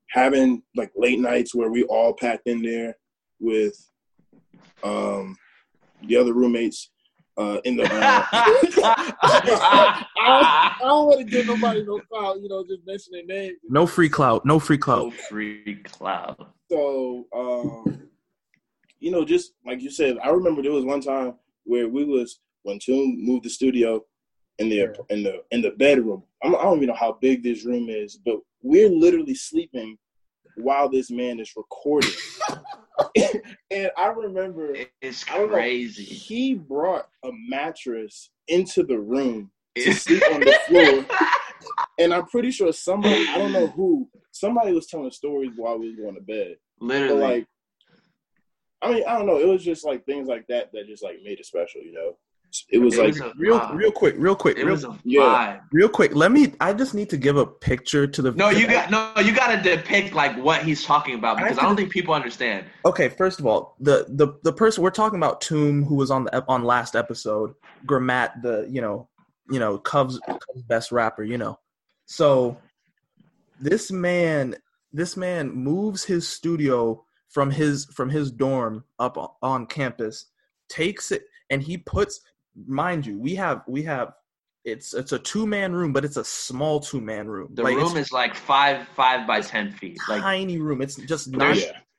[0.09, 2.97] having like late nights where we all packed in there
[3.39, 3.75] with
[4.83, 5.37] um
[6.07, 6.89] the other roommates
[7.37, 8.25] uh in the uh,
[10.21, 13.57] I don't want to give nobody no foul, you know, just mentioning names.
[13.67, 14.45] No free clout.
[14.45, 15.13] No free no clout.
[15.13, 16.45] free cloud.
[16.69, 18.09] So, um,
[18.99, 21.35] you know, just like you said, I remember there was one time
[21.69, 24.03] where we was when Toon moved the studio
[24.57, 26.23] in the in the in the bedroom.
[26.43, 29.97] I'm, I don't even know how big this room is, but we're literally sleeping
[30.55, 32.11] while this man is recording.
[33.71, 36.03] and I remember It's I don't know, crazy.
[36.03, 41.05] he brought a mattress into the room to sleep on the floor.
[41.97, 45.89] And I'm pretty sure somebody, I don't know who, somebody was telling stories while we
[45.89, 46.55] was going to bed.
[46.79, 47.21] But Literally.
[47.21, 47.47] like,
[48.81, 49.37] I mean, I don't know.
[49.39, 52.15] It was just like things like that that just like made it special, you know.
[52.71, 53.75] It was It like, was Real, vibe.
[53.75, 55.59] real quick, real quick, it real, was a Yeah.
[55.71, 56.15] real quick.
[56.15, 56.53] Let me.
[56.59, 58.31] I just need to give a picture to the.
[58.31, 59.11] No, you got no.
[59.21, 61.91] You got to depict like what he's talking about I because have I don't think
[61.91, 62.65] people understand.
[62.85, 66.23] Okay, first of all, the the the person we're talking about, Tomb, who was on
[66.23, 67.53] the on last episode,
[67.85, 69.07] Grammat, the you know,
[69.51, 71.59] you know, Cubs, Cubs best rapper, you know.
[72.07, 72.57] So
[73.59, 74.55] this man,
[74.91, 80.25] this man moves his studio from his from his dorm up on campus,
[80.67, 82.21] takes it, and he puts,
[82.67, 84.13] mind you, we have we have
[84.65, 87.49] it's it's a two man room, but it's a small two man room.
[87.53, 89.97] The Like, room is like five five by ten feet.
[90.09, 90.81] Like tiny room.
[90.81, 91.55] It's just oh, not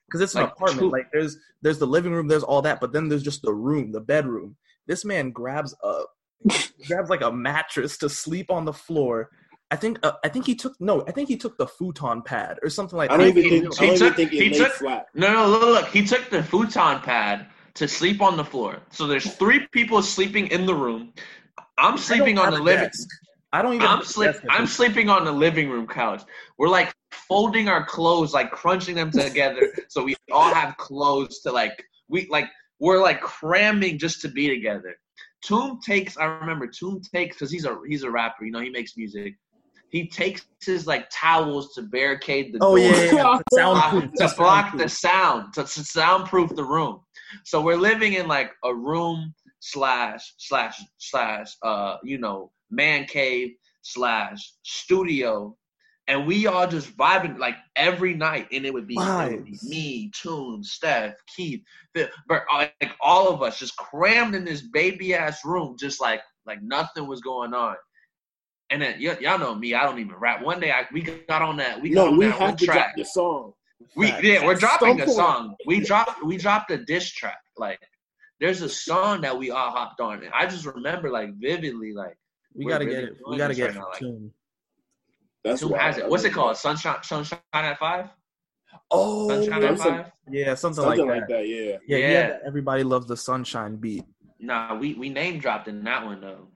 [0.07, 0.81] because it's an like apartment.
[0.81, 3.55] two- Like there's there's the living room, there's all that, but then there's just the
[3.55, 4.57] room, the bedroom.
[4.87, 6.03] This man grabs a
[6.87, 9.31] grabs like a mattress to sleep on the floor.
[9.73, 12.59] I think uh, I think he took no, I think he took the futon pad
[12.63, 13.23] or something like I that.
[13.25, 13.79] don't even he- think.
[13.79, 15.07] he I don't took- even think he it took- flat.
[15.15, 15.89] no, no, look, look.
[15.89, 18.81] He took the futon pad to sleep on the floor.
[18.91, 21.13] So there's three people sleeping in the room.
[21.79, 22.87] I'm sleeping on the living.
[22.87, 23.09] desk.
[23.53, 23.87] I don't even.
[23.87, 24.35] I'm sleep.
[24.49, 26.23] I'm sleeping on the living room couch.
[26.59, 31.53] We're like folding our clothes, like crunching them together, so we all have clothes to
[31.53, 31.83] like.
[32.09, 32.47] We like
[32.81, 34.97] we're like cramming just to be together.
[35.43, 36.17] Toom takes.
[36.19, 38.45] I remember Toom takes because he's a he's a rapper.
[38.45, 39.35] You know, he makes music.
[39.91, 43.39] He takes his like towels to barricade the Oh door yeah, yeah, yeah.
[43.53, 44.13] soundproof.
[44.15, 47.01] to block the sound to, to soundproof the room.
[47.45, 53.51] So we're living in like a room slash slash slash uh you know man cave
[53.83, 55.57] slash studio,
[56.07, 59.59] and we all just vibing like every night, and it would be, it would be
[59.63, 61.63] me, Toon, Steph, Keith,
[61.95, 66.01] Phil, but uh, like all of us just crammed in this baby ass room, just
[66.01, 67.77] like like nothing was going on.
[68.71, 70.43] And then y- y'all know me, I don't even rap.
[70.43, 72.59] One day I we got on that we got No, on we that one have
[72.59, 72.95] to track.
[72.95, 73.53] drop the song.
[73.97, 74.23] We Facts.
[74.25, 75.17] yeah, we're At dropping some a point.
[75.17, 75.55] song.
[75.67, 77.39] We dropped we dropped a diss track.
[77.57, 77.81] Like
[78.39, 80.23] there's a song that we all hopped on.
[80.23, 82.17] And I just remember like vividly like
[82.55, 83.17] We gotta really get it.
[83.29, 84.31] We gotta get right it now, like-
[85.45, 86.09] That's who has it?
[86.09, 86.57] What's it called?
[86.57, 88.09] Sunshine Sunshine at five?
[88.91, 90.13] Oh, Sunshine at Something- five?
[90.31, 91.35] yeah, something, Something like like that.
[91.39, 91.49] that.
[91.49, 91.77] Yeah.
[91.87, 92.09] Yeah, Yeah.
[92.11, 92.37] yeah.
[92.47, 94.05] Everybody loves the sunshine beat.
[94.39, 96.49] Nah, we, we name dropped in that one though.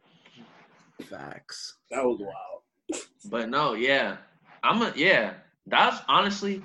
[1.02, 1.78] Facts.
[1.90, 3.02] That was wild.
[3.26, 4.16] But no, yeah.
[4.62, 5.34] I'm a yeah.
[5.66, 6.62] That's honestly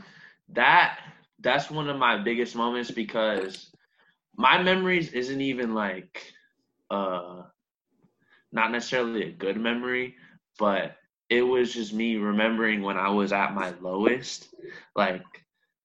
[0.49, 0.99] that
[1.39, 3.71] that's one of my biggest moments because
[4.35, 6.33] my memories isn't even like
[6.89, 7.43] uh
[8.51, 10.15] not necessarily a good memory,
[10.57, 10.95] but
[11.29, 14.47] it was just me remembering when I was at my lowest,
[14.95, 15.23] like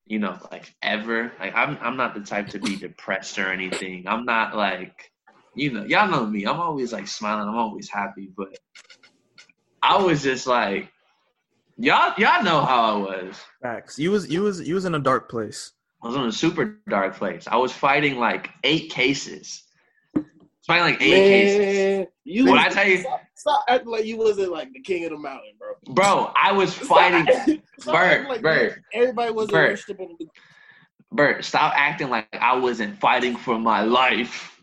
[0.06, 1.32] you know, like ever.
[1.38, 4.04] Like I'm I'm not the type to be depressed or anything.
[4.06, 5.10] I'm not like
[5.54, 6.44] you know, y'all know me.
[6.44, 7.48] I'm always like smiling.
[7.48, 8.56] I'm always happy, but
[9.82, 10.88] I was just like
[11.78, 13.36] y'all y'all know how I was.
[13.62, 13.98] Facts.
[13.98, 15.72] You was you was you was in a dark place.
[16.02, 17.46] I was in a super dark place.
[17.46, 19.62] I was fighting like eight cases.
[20.66, 22.06] Fighting like eight cases.
[22.24, 25.04] You When was- I tell you- stop, stop acting like you wasn't like the king
[25.04, 25.94] of the mountain, bro.
[25.94, 29.80] Bro, I was Stop fighting acting- Bert, like Bert, Everybody wasn't Bert.
[31.12, 34.53] Bert, stop acting like I wasn't fighting for my life.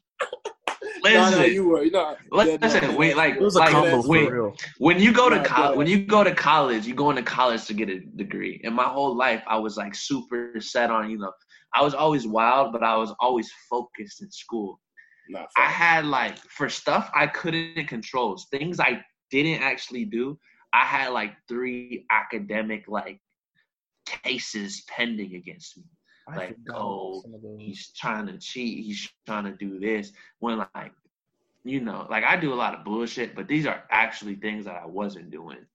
[1.04, 1.86] No, Listen, no, you were.
[1.86, 4.56] No, listen, yeah, no, wait, like, It was a like, combo wait, for real.
[4.80, 7.66] when you go to Nah, college, when you go to college, you go into college
[7.66, 8.60] to get a degree.
[8.64, 11.32] And my whole life, I was like super set on, you know,
[11.74, 14.80] I was always wild, but I was always focused in school.
[15.56, 20.38] I had like for stuff I couldn't control, things I didn't actually do.
[20.74, 23.20] I had like three academic like
[24.06, 25.84] cases pending against me.
[26.28, 27.58] I Like, oh, some of those.
[27.60, 28.86] He's trying to cheat.
[28.86, 30.12] He's trying to do this.
[30.40, 30.94] When like,
[31.64, 34.76] you know, like I do a lot of bullshit, but these are actually things that
[34.76, 35.66] I wasn't doing.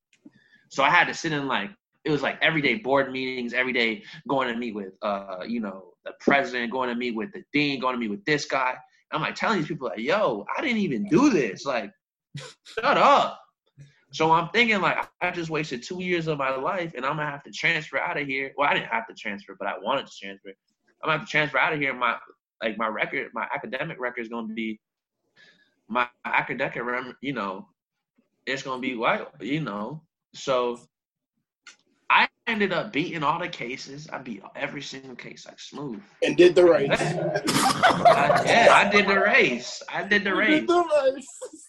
[0.69, 1.71] So I had to sit in like
[2.05, 5.95] it was like everyday board meetings, every day going to meet with uh, you know,
[6.05, 8.77] the president, going to meet with the dean, going to meet with this guy.
[9.13, 11.65] I'm like telling these people like, yo, I didn't even do this.
[11.65, 11.91] Like,
[12.37, 13.41] shut up.
[14.17, 17.31] So I'm thinking like I just wasted two years of my life and I'm gonna
[17.31, 18.51] have to transfer out of here.
[18.57, 20.49] Well, I didn't have to transfer, but I wanted to transfer.
[21.03, 21.93] I'm gonna have to transfer out of here.
[21.93, 22.17] My
[22.63, 24.81] like my record, my academic record is gonna be
[25.87, 26.83] my academic,
[27.21, 27.69] you know,
[28.47, 30.01] it's gonna be white, you know.
[30.33, 30.81] So
[32.47, 34.09] ended up beating all the cases.
[34.13, 36.01] I beat every single case like smooth.
[36.23, 36.89] and did the race.
[36.91, 39.83] I, yeah, I did the race.
[39.93, 40.61] I did the race.
[40.61, 41.27] did the race.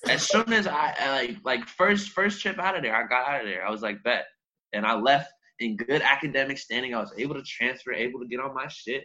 [0.09, 3.27] As soon as I I, like like first first trip out of there, I got
[3.27, 3.65] out of there.
[3.65, 4.25] I was like bet,
[4.73, 6.93] and I left in good academic standing.
[6.93, 9.03] I was able to transfer, able to get on my shit,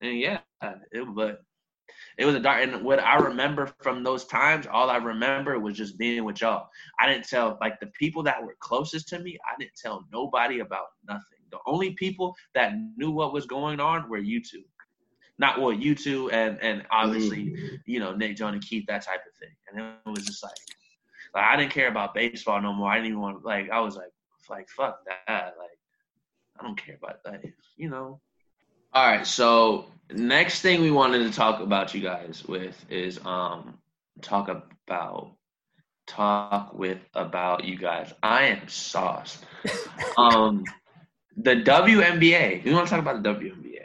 [0.00, 1.38] and yeah, it, but
[2.16, 2.62] it was a dark.
[2.62, 6.68] And what I remember from those times, all I remember was just being with y'all.
[6.98, 9.38] I didn't tell like the people that were closest to me.
[9.44, 11.22] I didn't tell nobody about nothing.
[11.50, 14.62] The only people that knew what was going on were you two.
[15.38, 17.76] Not well, you two, and and obviously mm-hmm.
[17.86, 19.54] you know, Nick, John, and Keith, that type of thing.
[19.68, 20.52] And it was just like,
[21.34, 22.90] like I didn't care about baseball no more.
[22.90, 24.12] I didn't even want like I was like,
[24.48, 25.54] like fuck that.
[25.58, 25.78] Like
[26.58, 27.42] I don't care about that.
[27.76, 28.20] You know.
[28.94, 29.26] All right.
[29.26, 33.78] So next thing we wanted to talk about you guys with is um
[34.22, 35.32] talk about
[36.06, 38.12] talk with about you guys.
[38.22, 39.38] I am sauce.
[40.16, 40.64] um,
[41.36, 42.64] the WNBA.
[42.64, 43.84] We want to talk about the WNBA.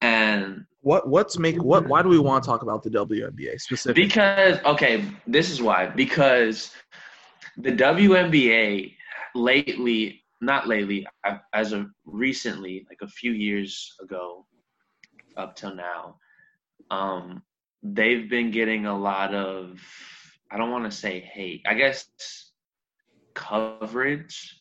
[0.00, 1.86] And What what's make what?
[1.86, 4.04] Why do we want to talk about the WNBA specifically?
[4.04, 5.86] Because okay, this is why.
[5.86, 6.72] Because
[7.58, 8.94] the WNBA
[9.34, 14.46] lately, not lately, I- as of recently, like a few years ago,
[15.36, 16.18] up till now,
[16.90, 17.42] um,
[17.82, 19.80] they've been getting a lot of,
[20.50, 22.08] I don't want to say hate, I guess
[23.34, 24.60] coverage,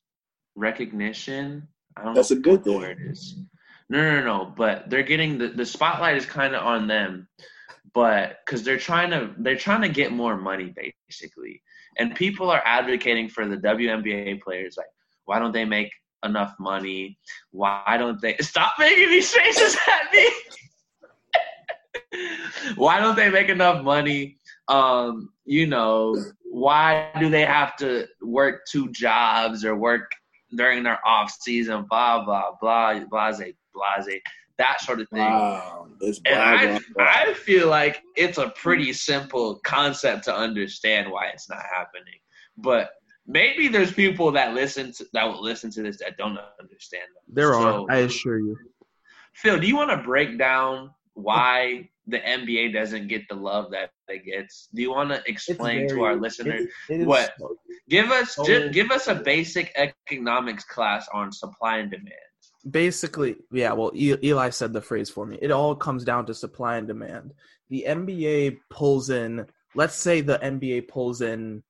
[0.55, 1.67] recognition.
[1.97, 2.79] I don't That's know a good thing.
[2.79, 3.35] word is.
[3.89, 7.27] No, no, no, but they're getting the, the spotlight is kind of on them,
[7.93, 10.73] but because they're trying to they're trying to get more money
[11.09, 11.61] basically,
[11.99, 14.87] and people are advocating for the WNBA players like,
[15.25, 15.91] why don't they make
[16.23, 17.17] enough money?
[17.51, 20.29] Why don't they stop making these faces at me?
[22.75, 24.37] why don't they make enough money?
[24.67, 30.11] Um, you know, why do they have to work two jobs or work
[30.55, 31.85] during their off season?
[31.89, 34.21] Blah blah blah, blase blase,
[34.57, 35.19] that sort of thing.
[35.19, 35.87] Wow,
[36.25, 36.79] And I.
[36.99, 42.19] I feel like it's a pretty simple concept to understand why it's not happening.
[42.57, 42.91] But
[43.27, 47.03] maybe there's people that listen to, that will listen to this that don't understand.
[47.15, 47.35] That.
[47.35, 48.57] There So, are, I assure you.
[49.33, 53.91] Phil, do you want to break down why the NBA doesn't get the love that
[54.09, 54.67] it gets?
[54.73, 56.61] Do you want to explain to our listeners?
[56.89, 57.33] it- it is- what?
[57.89, 62.13] Give us So- ju- give us a basic economics class on supply and demand.
[62.71, 66.33] basically yeah well E- eli said the phrase for me it all comes down to
[66.33, 67.33] supply and demand
[67.69, 71.61] the nba pulls in let's say the nba pulls in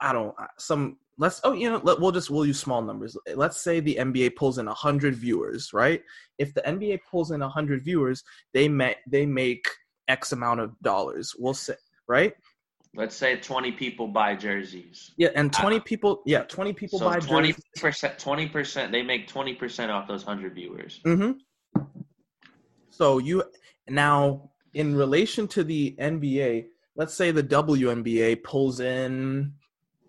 [0.00, 3.60] i don't some let's oh you know let, we'll just we'll use small numbers let's
[3.60, 6.02] say the nba pulls in 100 viewers right
[6.38, 8.22] if the nba pulls in 100 viewers
[8.54, 9.66] they make they make
[10.08, 11.74] x amount of dollars we'll say
[12.06, 12.34] right
[12.94, 15.12] Let's say 20 people buy jerseys.
[15.18, 17.64] yeah and 20 people yeah 20 people so buy twenty jerseys.
[17.76, 18.92] percent, twenty percent.
[18.92, 21.00] They make twenty percent off those hundred viewers.
[21.06, 21.82] Mm-hmm.
[22.90, 23.44] So you
[23.88, 29.52] now in relation to the NBA, let's say the WNBA pulls in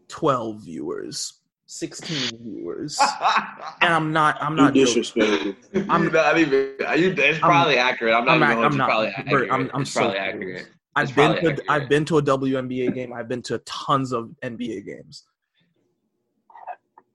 [0.09, 2.99] twelve viewers, sixteen viewers,
[3.81, 5.53] and I'm not, I'm not disrespectful.
[5.89, 6.75] I'm- not even.
[6.85, 8.13] are You, it's I'm- probably accurate.
[8.13, 9.51] I'm not I'm even not- I'm not- probably accurate.
[9.51, 10.67] I'm- I'm it's so probably accurate.
[10.95, 11.61] I've It's been to, accurate.
[11.69, 13.13] I've been to a WNBA game.
[13.13, 15.23] I've been to tons of NBA games.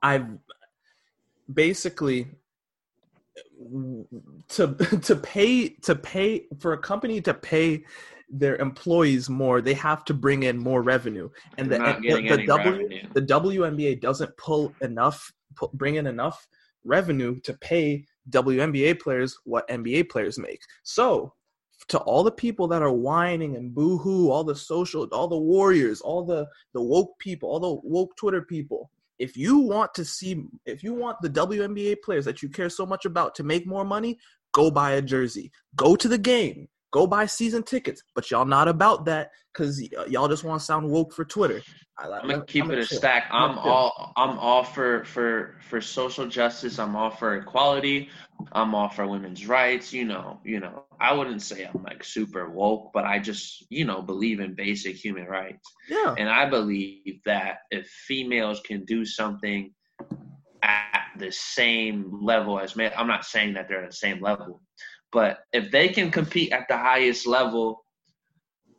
[0.02, 0.26] I've
[1.52, 2.28] basically
[4.48, 7.84] to to pay to pay for a company to pay
[8.28, 12.46] their employees more, they have to bring in more revenue, and They're the the, the
[12.46, 13.08] W revenue.
[13.14, 16.46] the WNBA doesn't pull enough, pu- bring in enough
[16.84, 20.60] revenue to pay WNBA players what NBA players make.
[20.82, 21.34] So,
[21.88, 26.00] to all the people that are whining and boohoo, all the social, all the warriors,
[26.00, 30.44] all the the woke people, all the woke Twitter people, if you want to see,
[30.66, 33.84] if you want the WNBA players that you care so much about to make more
[33.84, 34.18] money,
[34.52, 38.02] go buy a jersey, go to the game, go buy season tickets.
[38.14, 41.60] But y'all not about that because uh, y'all just want to sound woke for Twitter.
[41.98, 42.98] I, I'm gonna keep it a chill.
[42.98, 43.28] stack.
[43.30, 46.78] I'm I'm all I'm all for for for social justice.
[46.78, 48.08] I'm all for equality.
[48.52, 49.92] I'm all for women's rights.
[49.92, 50.84] You know, you know.
[51.00, 54.96] I wouldn't say I'm like super woke, but I just you know believe in basic
[54.96, 55.68] human rights.
[55.88, 56.14] Yeah.
[56.16, 59.72] And I believe that if females can do something
[60.62, 64.62] at the same level as men, I'm not saying that they're at the same level,
[65.14, 67.84] but if they can compete at the highest level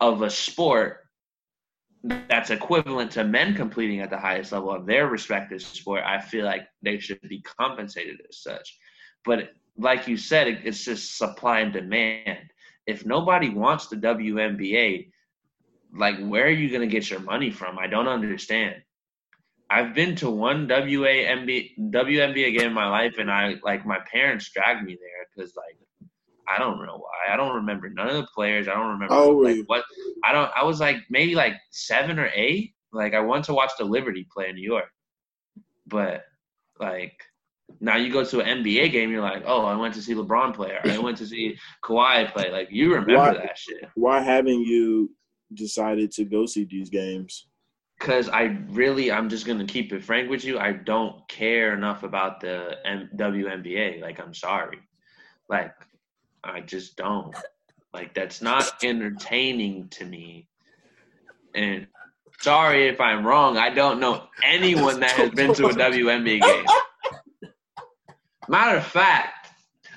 [0.01, 0.97] of a sport
[2.03, 6.45] that's equivalent to men competing at the highest level of their respective sport, I feel
[6.45, 8.77] like they should be compensated as such.
[9.23, 12.39] But like you said, it's just supply and demand.
[12.85, 15.09] If nobody wants the WNBA,
[15.97, 17.79] like where are you going to get your money from?
[17.79, 18.75] I don't understand.
[19.69, 24.51] I've been to one WNBA WNBA game in my life, and I like my parents
[24.51, 25.77] dragged me there because like
[26.47, 27.33] I don't know why.
[27.33, 28.67] I don't remember none of the players.
[28.67, 29.63] I don't remember old like you?
[29.67, 29.83] what.
[30.23, 30.51] I don't.
[30.55, 32.73] I was like maybe like seven or eight.
[32.91, 34.89] Like I went to watch the Liberty play in New York,
[35.87, 36.23] but
[36.79, 37.19] like
[37.79, 40.53] now you go to an NBA game, you're like, oh, I went to see LeBron
[40.53, 42.51] play, or I went to see Kawhi play.
[42.51, 43.89] Like you remember Why- that shit.
[43.95, 45.11] Why haven't you
[45.53, 47.47] decided to go see these games?
[47.99, 50.59] Because I really, I'm just gonna keep it frank with you.
[50.59, 54.01] I don't care enough about the M- WNBA.
[54.01, 54.79] Like, I'm sorry.
[55.47, 55.73] Like,
[56.45, 57.35] I just don't.
[57.93, 60.47] Like, that's not entertaining to me.
[61.53, 61.87] And
[62.41, 63.57] sorry if I'm wrong.
[63.57, 66.65] I don't know anyone that has been to a WNBA game.
[68.47, 69.49] Matter of fact,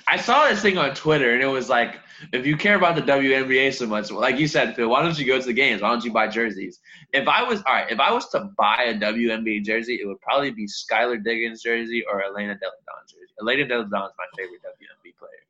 [0.07, 1.99] I saw this thing on Twitter, and it was like,
[2.33, 5.25] if you care about the WNBA so much, like you said, Phil, why don't you
[5.25, 5.81] go to the games?
[5.81, 6.79] Why don't you buy jerseys?
[7.13, 10.19] If I was all right, if I was to buy a WNBA jersey, it would
[10.21, 13.33] probably be Skylar Diggins jersey or Elena Delle Donne jersey.
[13.39, 15.43] Elena Delle Donne is my favorite WNBA player,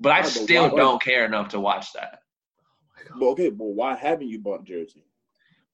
[0.00, 2.22] but I Yeah, still why- don't care enough to watch that
[3.18, 5.04] Well, okay, well, why haven't you bought jersey?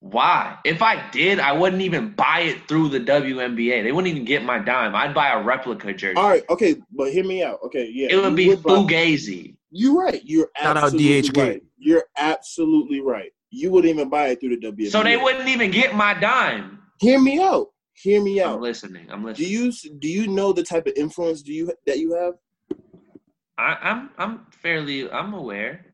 [0.00, 0.58] Why?
[0.64, 3.82] If I did, I wouldn't even buy it through the WNBA.
[3.82, 4.94] They wouldn't even get my dime.
[4.94, 6.16] I'd buy a replica jersey.
[6.16, 7.58] All right, okay, but hear me out.
[7.64, 9.56] Okay, yeah, it would be buy- fugazi.
[9.70, 10.20] You're right.
[10.24, 11.62] You're Shout out absolutely right.
[11.78, 13.32] You're absolutely right.
[13.50, 14.90] You wouldn't even buy it through the WNBA.
[14.90, 16.78] So they wouldn't even get my dime.
[17.00, 17.68] hear me out.
[17.94, 18.48] Hear me out.
[18.48, 18.60] I'm out.
[18.60, 19.10] listening.
[19.10, 19.48] I'm listening.
[19.48, 22.34] Do you do you know the type of influence do you that you have?
[23.58, 25.86] I, I'm I'm fairly I'm aware.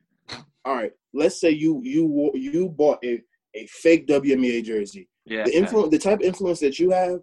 [0.65, 3.21] All right, let's say you you you bought a,
[3.55, 5.09] a fake WNBA jersey.
[5.25, 5.45] Yeah.
[5.45, 7.21] The influence, the type of influence that you have,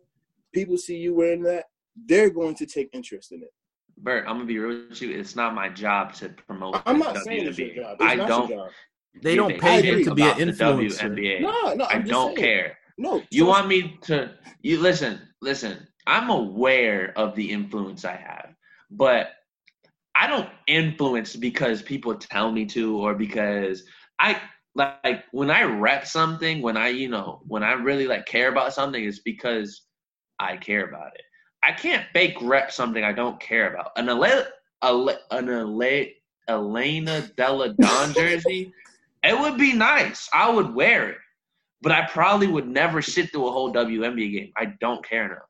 [0.54, 1.66] people see you wearing that,
[2.06, 3.50] they're going to take interest in it.
[3.98, 5.12] Bert, I'm gonna be real with you.
[5.12, 6.82] It's not my job to promote.
[6.86, 7.76] I'm the not saying it's your WNBA.
[7.76, 7.98] job.
[8.00, 8.50] It's I not don't.
[8.50, 8.70] your job.
[9.22, 11.10] They don't pay shit him to be an about the influencer.
[11.18, 11.42] WNBA.
[11.42, 12.48] No, no, I I'm just don't saying.
[12.48, 12.78] care.
[12.98, 14.32] No, You trust want me to
[14.62, 15.88] you listen, listen.
[16.08, 18.54] I'm aware of the influence I have,
[18.92, 19.32] but
[20.20, 23.84] I don't influence because people tell me to or because
[24.20, 24.41] I
[24.76, 28.74] like when I rep something, when I, you know, when I really like care about
[28.74, 29.84] something, it's because
[30.39, 31.22] I care about it.
[31.63, 33.91] I can't fake rep something I don't care about.
[33.95, 34.45] An Ale,
[34.84, 36.05] Ale, an Ale,
[36.47, 38.74] Elena Delle Donne jersey,
[39.24, 40.30] it would be nice.
[40.34, 41.17] I would wear it
[41.82, 44.51] but I probably would never sit through a whole WNBA game.
[44.57, 45.49] I don't care enough.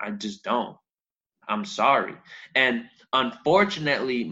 [0.00, 0.76] I just don't.
[1.48, 2.14] I'm sorry.
[2.54, 4.30] And unfortunately,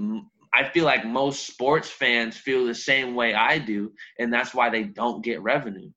[0.54, 4.70] I feel like most sports fans feel the same way I do, and that's why
[4.70, 5.90] they don't get revenue.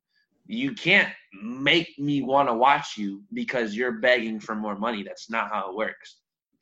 [0.48, 1.10] You can't
[1.42, 5.04] make me want to watch you because you're begging for more money.
[5.04, 6.18] That's not how it works.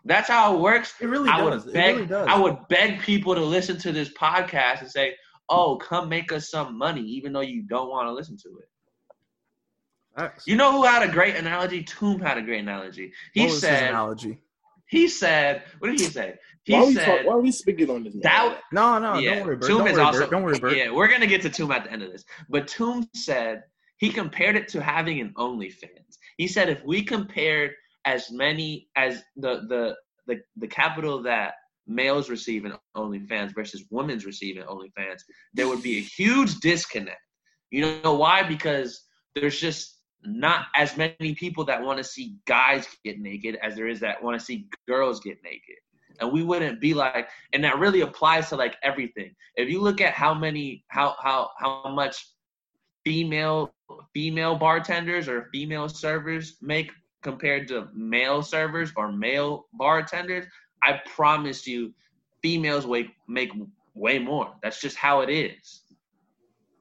[0.05, 0.93] That's how it works.
[1.01, 1.65] It really I does.
[1.65, 1.95] would It beg.
[1.95, 2.27] really does.
[2.29, 5.15] I would beg people to listen to this podcast and say,
[5.49, 8.69] "Oh, come make us some money," even though you don't want to listen to it.
[10.15, 10.47] Facts.
[10.47, 11.83] You know who had a great analogy?
[11.83, 13.11] Toom had a great analogy.
[13.33, 14.39] He What was his said, analogy.
[14.89, 16.35] He said, what did he say?
[16.63, 18.15] He why said, talk, why are we speaking on this?
[18.15, 18.21] man?
[18.23, 19.67] that, No, no, yeah, don't worry, Bert.
[19.69, 20.31] Toom Don't is worry, also, Bert.
[20.31, 20.75] Don't worry, Bert.
[20.77, 22.25] yeah, we're going to get to Tomb at the end of this.
[22.49, 23.61] But Tomb said,
[23.97, 26.17] he compared it to having an OnlyFans.
[26.37, 27.71] He said, if we compared
[28.05, 31.53] as many as the, the, the, the capital that
[31.85, 35.21] males receive in OnlyFans versus women's receiving in OnlyFans,
[35.53, 37.21] there would be a huge disconnect.
[37.69, 38.41] You know why?
[38.41, 39.03] Because
[39.35, 43.87] there's just not as many people that want to see guys get naked as there
[43.87, 45.75] is that want to see girls get naked.
[46.19, 49.35] And we wouldn't be like, and that really applies to like everything.
[49.55, 52.27] If you look at how many, how how how much
[53.05, 53.73] female
[54.13, 56.91] female bartenders or female servers make
[57.21, 60.45] compared to male servers or male bartenders,
[60.83, 61.93] I promise you,
[62.41, 63.51] females make make
[63.93, 64.53] way more.
[64.61, 65.81] That's just how it is.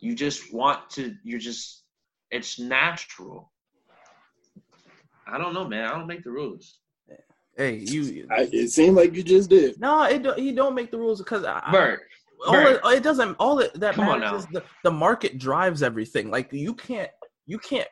[0.01, 1.14] You just want to.
[1.24, 1.84] You're just.
[2.31, 3.53] It's natural.
[5.26, 5.87] I don't know, man.
[5.89, 6.81] I don't make the rules.
[7.57, 8.26] Hey, you.
[8.31, 9.81] I, it seemed like you just did.
[9.81, 12.03] No, it don't, he don't make the rules because I, Bert,
[12.47, 12.81] all Bert.
[12.85, 13.35] it, it doesn't.
[13.41, 14.39] All it, that Come on matters now.
[14.39, 16.31] is the, the market drives everything.
[16.31, 17.11] Like you can't
[17.47, 17.89] you can't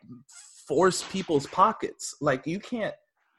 [0.68, 2.14] force people's pockets.
[2.20, 2.94] Like you can't.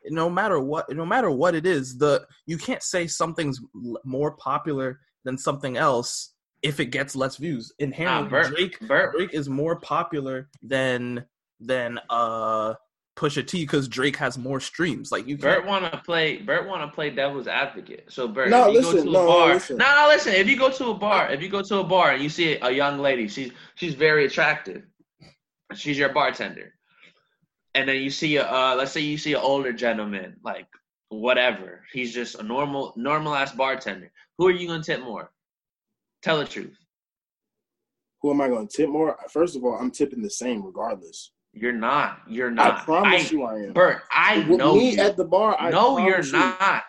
[0.10, 3.62] No matter what, no matter what it is, the you can't say something's
[4.04, 6.34] more popular than something else
[6.68, 7.72] if it gets less views.
[7.80, 11.26] Nah, Inherently, Bert, Drake Bert, Drake is more popular than
[11.59, 12.74] than uh
[13.18, 15.11] Pusha T because Drake has more streams.
[15.11, 15.65] Like you Bert can't.
[15.68, 16.38] want to play.
[16.38, 18.05] Bert want to play devil's advocate.
[18.09, 19.78] So Bert, No, if you listen, go to no, a no, bar, listen.
[19.78, 20.34] no, no, listen.
[20.34, 22.57] If you go to a bar, if you go to a bar and you see
[22.61, 24.84] a young lady, she's she's very attractive.
[25.74, 26.74] She's your bartender,
[27.74, 30.68] and then you see a uh, let's say you see an older gentleman, like
[31.09, 31.84] whatever.
[31.91, 34.11] He's just a normal normal ass bartender.
[34.38, 35.32] Who are you gonna tip more?
[36.28, 36.78] Tell the truth.
[38.21, 39.17] Who am I going to tip more?
[39.30, 41.32] First of all, I'm tipping the same regardless.
[41.53, 42.19] You're not.
[42.28, 42.80] You're not.
[42.82, 43.71] I promise I- you, I am.
[43.73, 44.99] Bert, I With know me you.
[45.01, 45.55] at the bar.
[45.57, 46.32] I no, you're you.
[46.34, 46.84] not.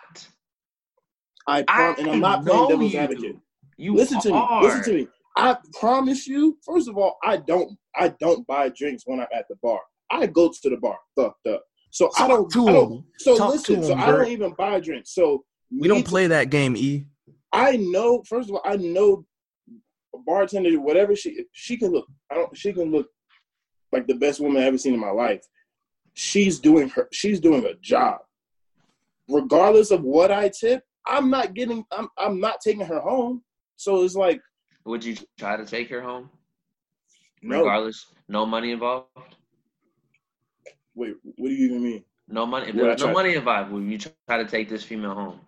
[1.47, 2.99] I prom- and I'm not playing devil's you.
[2.99, 3.35] advocate.
[3.77, 4.47] You listen to me.
[4.61, 5.07] Listen to me.
[5.37, 6.57] I promise you.
[6.65, 7.77] First of all, I don't.
[7.95, 9.79] I don't buy drinks when I'm at the bar.
[10.11, 11.63] I go to the bar fucked up.
[11.91, 12.51] So I don't.
[12.51, 13.03] to I don't him.
[13.19, 13.75] so Talk listen.
[13.79, 15.15] to so him, I don't even buy drinks.
[15.15, 17.05] So We don't to- play that game, E.
[17.51, 18.21] I know.
[18.27, 19.23] First of all, I know a
[20.25, 20.79] bartender.
[20.79, 22.07] Whatever she she can look.
[22.31, 22.55] I don't.
[22.57, 23.07] She can look
[23.91, 25.43] like the best woman I've ever seen in my life.
[26.13, 27.07] She's doing her.
[27.11, 28.19] She's doing a job.
[29.29, 31.85] Regardless of what I tip, I'm not getting.
[31.91, 32.09] I'm.
[32.17, 33.43] I'm not taking her home.
[33.75, 34.41] So it's like
[34.85, 36.29] Would you try to take her home,
[37.41, 37.59] no.
[37.59, 38.07] regardless?
[38.27, 39.07] No money involved.
[40.95, 41.15] Wait.
[41.23, 42.03] What do you even mean?
[42.27, 42.67] No money.
[42.67, 45.13] If Would I there was no money involved, would you try to take this female
[45.13, 45.39] home?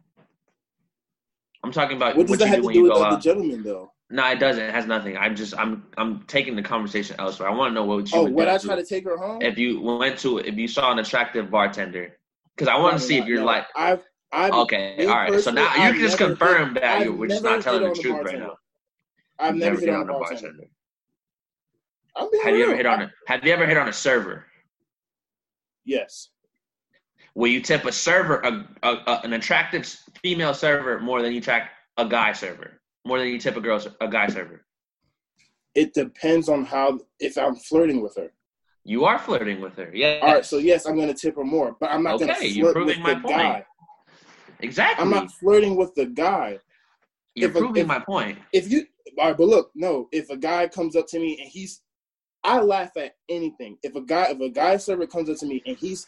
[1.63, 3.90] I'm talking about What does what that have to do with the gentleman, though?
[4.11, 4.61] No, it doesn't.
[4.63, 5.17] It has nothing.
[5.17, 7.49] I'm just I'm I'm taking the conversation elsewhere.
[7.49, 9.41] I want to know what you Oh, would would I try to take her home?
[9.41, 12.17] if you went to if you saw an attractive bartender
[12.55, 13.45] because I want No, to see no, if you're no.
[13.45, 14.03] like I've.
[14.33, 15.39] I've okay, all right.
[15.41, 18.23] So now you can just confirm that you we're just not telling the a truth
[18.23, 18.57] right now.
[19.39, 20.67] I've never never hit hit on a bartender.
[22.15, 22.43] bartender.
[22.43, 24.45] Have you ever hit on a Have you ever hit on a server?
[25.85, 26.29] Yes.
[27.33, 29.85] Will you tip a server, a, a, a an attractive
[30.21, 33.81] female server, more than you track a guy server, more than you tip a girl,
[33.99, 34.65] a guy server?
[35.75, 38.31] It depends on how if I'm flirting with her.
[38.83, 39.91] You are flirting with her.
[39.93, 40.19] Yeah.
[40.21, 42.73] All right, so yes, I'm gonna tip her more, but I'm not gonna Okay, you're
[42.73, 43.37] flirt with proving the my point.
[43.37, 43.65] guy.
[44.59, 45.03] exactly.
[45.03, 46.59] I'm not flirting with the guy.
[47.35, 48.39] You're if a- proving if- my point.
[48.51, 48.85] If you,
[49.17, 51.81] all right, but look, no, if a guy comes up to me and he's,
[52.43, 53.77] I laugh at anything.
[53.83, 56.07] If a guy, if a guy server comes up to me and he's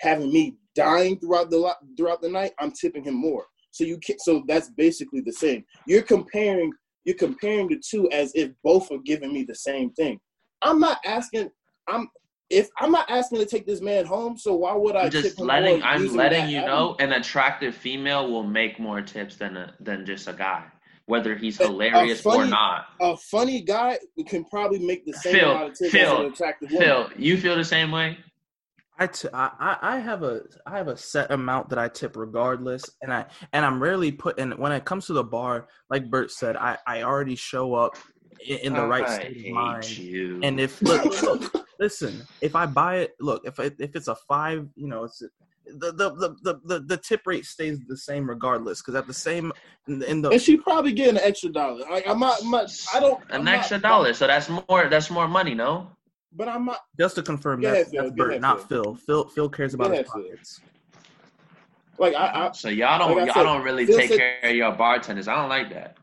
[0.00, 3.46] having me dying throughout the throughout the night, I'm tipping him more.
[3.70, 5.64] So you can, so that's basically the same.
[5.86, 6.72] You're comparing,
[7.04, 10.18] you're comparing the two as if both are giving me the same thing.
[10.62, 11.50] I'm not asking.
[11.86, 12.08] I'm
[12.50, 14.36] if I'm not asking to take this man home.
[14.36, 15.82] So why would I I'm just him letting.
[15.82, 20.28] I'm letting you know, an attractive female will make more tips than a than just
[20.28, 20.64] a guy,
[21.06, 22.86] whether he's A- a hilarious or not.
[23.00, 26.32] a funny guy can probably make the same Phil, amount of tips Phil, as an
[26.32, 26.88] attractive woman.
[26.88, 28.18] Phil, you feel the same way?
[28.98, 32.16] I, t- I I- I have a I have a set amount that I tip
[32.16, 35.68] regardless, and I and I'm rarely put in when it comes to the bar.
[35.90, 37.96] Like Bert said, I I already show up
[38.46, 39.88] in, in the right I state hate of mind.
[39.98, 40.40] you.
[40.42, 44.16] And if look, look, listen, if I buy it, look, if it, if it's a
[44.28, 48.28] five, you know, it's the the the the, the, the tip rate stays the same
[48.28, 48.80] regardless.
[48.80, 49.52] Because at the same
[49.86, 51.84] in the, And she probably getting an extra dollar.
[51.90, 54.88] Like I'm not, I'm not I don't an I'm not- extra dollar, so that's more.
[54.88, 55.90] That's more money, no?
[56.32, 56.80] But I'm not.
[56.98, 58.82] just to confirm, Go that's, ahead, that's Bert, ahead, not Phil.
[58.84, 58.94] Phil.
[58.94, 60.60] Phil Phil cares about Go his pockets.
[61.98, 63.16] Like I, I, So y'all don't.
[63.16, 65.26] Like y'all said, don't really Phil take said- care of your bartenders.
[65.28, 65.96] I don't like that.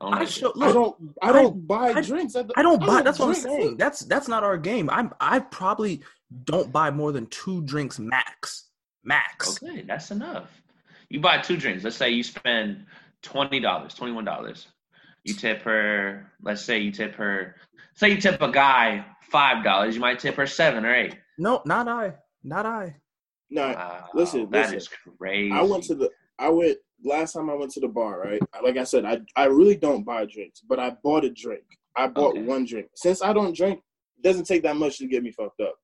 [0.00, 0.64] I don't I like show, that.
[0.64, 2.34] I don't, I I- don't buy I- drinks.
[2.36, 3.02] At the, I don't buy.
[3.02, 3.76] That's what I'm saying.
[3.76, 4.90] That's that's not our game.
[4.90, 6.02] I'm I probably
[6.44, 8.68] don't buy more than two drinks max.
[9.04, 9.62] Max.
[9.62, 10.50] Okay, that's enough.
[11.10, 11.84] You buy two drinks.
[11.84, 12.86] Let's say you spend
[13.22, 14.66] twenty dollars, twenty one dollars.
[15.22, 16.32] You tip her.
[16.42, 17.54] Let's say you tip her.
[17.94, 19.94] Say you tip a guy five dollars.
[19.94, 21.16] You might tip her seven or eight.
[21.38, 22.14] No, not I.
[22.42, 22.96] Not I.
[23.50, 24.76] No, Wow, listen, that listen.
[24.76, 25.52] is crazy.
[25.52, 26.10] I went to the.
[26.38, 28.20] I went last time I went to the bar.
[28.20, 31.62] Right, like I said, I I really don't buy drinks, but I bought a drink.
[31.96, 32.42] I bought Okay.
[32.42, 32.88] one drink.
[32.94, 33.80] Since I don't drink,
[34.18, 35.76] it doesn't take that much to get me fucked up.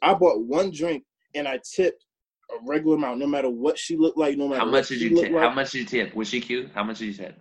[0.00, 2.04] I bought one drink and I tipped
[2.50, 4.98] a regular amount, no matter what she looked like, no matter How what much did
[5.00, 5.32] she you tip?
[5.32, 5.42] like.
[5.42, 6.14] How much did you tip?
[6.14, 6.70] Was she cute?
[6.74, 7.38] How much did you tip?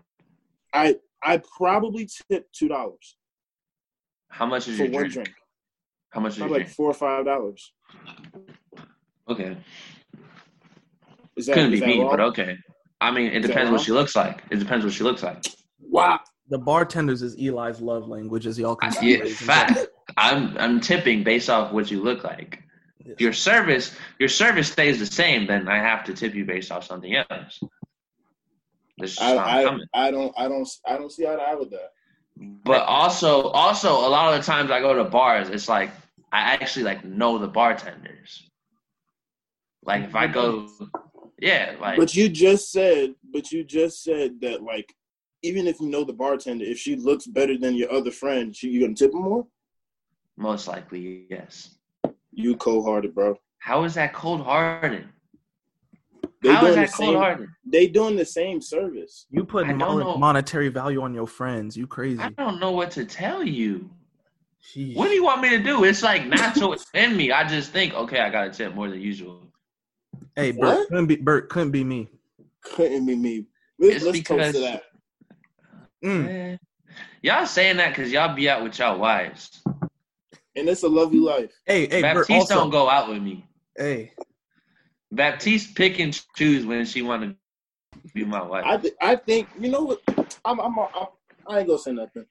[0.74, 3.16] I I probably tipped two dollars
[4.30, 5.14] How much is for your one drink?
[5.14, 5.30] drink.
[6.10, 7.74] How much is your Probably like four or five dollars.
[9.30, 9.58] Okay,
[11.36, 12.12] Is that, couldn't is be that me, wrong?
[12.12, 12.58] but okay.
[13.02, 14.42] I mean, it Is depends what she looks like.
[14.50, 15.46] It depends what she looks like.
[15.82, 16.20] Wow.
[16.50, 19.14] The bartenders is Eli's love language, as y'all can see.
[19.14, 19.88] Yeah, ladies and fact.
[20.16, 22.64] I'm I'm tipping based off what you look like.
[23.04, 23.14] Yes.
[23.16, 26.72] If your service your service stays the same, then I have to tip you based
[26.72, 27.60] off something else.
[29.20, 29.88] I, I'm I, coming.
[29.94, 31.92] I don't I don't I don't see eye to eye with that.
[32.64, 35.90] But also also a lot of the times I go to bars, it's like
[36.32, 38.50] I actually like know the bartenders.
[39.84, 40.70] Like if I go,
[41.40, 44.94] yeah, like But you just said but you just said that like
[45.44, 48.70] even if you know the bartender, if she looks better than your other friend, she,
[48.70, 49.48] you gonna tip her more?
[50.38, 51.76] most likely yes.
[52.32, 53.36] You cold hearted, bro.
[53.60, 55.08] How is that cold hearted?
[56.42, 57.18] They How is doing that the cold same.
[57.18, 57.50] hearted?
[57.66, 59.26] They doing the same service.
[59.32, 61.76] You put I mon- monetary value on your friends.
[61.76, 62.20] You crazy.
[62.22, 63.90] I don't know what to tell you.
[64.64, 64.96] Sheesh.
[64.96, 65.84] What do you want me to do?
[65.84, 67.32] It's like natural in me.
[67.32, 69.52] I just think, okay, I got to tip more than usual.
[70.36, 70.62] Hey, What?
[70.62, 72.10] Bert couldn't be Bert couldn't be me.
[72.62, 73.46] Couldn't be me.
[73.80, 74.84] Let's, It's let's toast to that.
[76.04, 76.28] Mm.
[76.54, 76.58] Eh.
[77.24, 79.62] Y'all saying that because y'all be out with y'all wives.
[80.56, 81.52] And it's a lovely life.
[81.66, 82.30] Hey, hey, Bert.
[82.30, 83.48] Also, don't go out with me.
[83.78, 84.12] hey,
[85.12, 87.36] Baptiste pick and choose when she want to
[88.14, 88.64] be my wife.
[88.66, 90.02] I th- I think you know what
[90.46, 90.88] I'm I'm, I'm
[91.48, 92.26] I ain't gonna say nothing.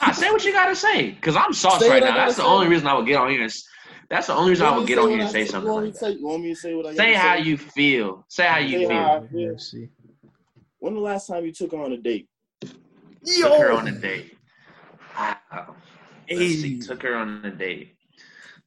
[0.00, 2.14] I say what you gotta say, cause I'm sauce Say right now.
[2.14, 2.48] That's the say.
[2.48, 3.42] only reason I would get on here.
[3.42, 3.52] And,
[4.08, 5.86] that's the only reason I would get on here and what say something you want
[5.86, 8.24] like say- You want me to say what I Say how you feel.
[8.28, 8.96] Say how you Say feel.
[8.98, 9.48] how- Yeah.
[9.48, 9.88] UFC.
[10.78, 12.28] When the last time you took her on a date?
[12.60, 14.36] Took her on a date.
[15.16, 15.76] Wow.
[16.30, 16.76] Let's see.
[16.76, 16.80] Hey.
[16.86, 17.96] Took her on a date.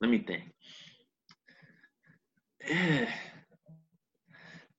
[0.02, 0.44] Let me think.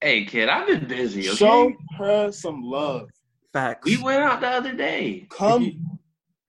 [0.03, 1.27] Hey kid, I've been busy.
[1.27, 1.37] Okay.
[1.37, 3.09] Show her some love.
[3.53, 3.87] Facts.
[3.87, 5.27] we went out the other day.
[5.31, 5.99] Come,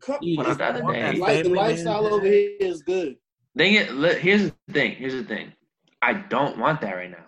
[0.01, 0.17] come.
[0.21, 1.13] You Went out the other want day.
[1.13, 3.15] Like the lifestyle over here is good.
[3.57, 3.93] Thing it.
[3.93, 4.95] look, Here's the thing.
[4.95, 5.53] Here's the thing.
[6.01, 7.23] I don't want that right now.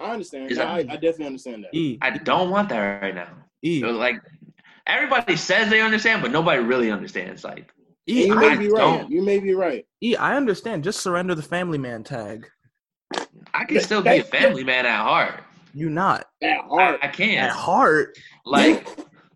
[0.00, 0.50] I understand.
[0.50, 1.74] Is No, I, I definitely understand that.
[1.74, 3.28] E, I don't want that right now.
[3.64, 4.20] E, Like
[4.86, 7.42] everybody says they understand, but nobody really understands.
[7.42, 7.72] Like
[8.06, 8.78] E, you I may be right.
[8.78, 9.10] don't.
[9.10, 9.84] You may be right.
[10.00, 10.84] E, I understand.
[10.84, 12.48] Just surrender the family man tag.
[13.54, 15.42] I can still be a family man at heart.
[15.74, 17.00] You not At heart.
[17.02, 17.44] I at can.
[17.44, 18.18] At heart.
[18.44, 18.86] Like,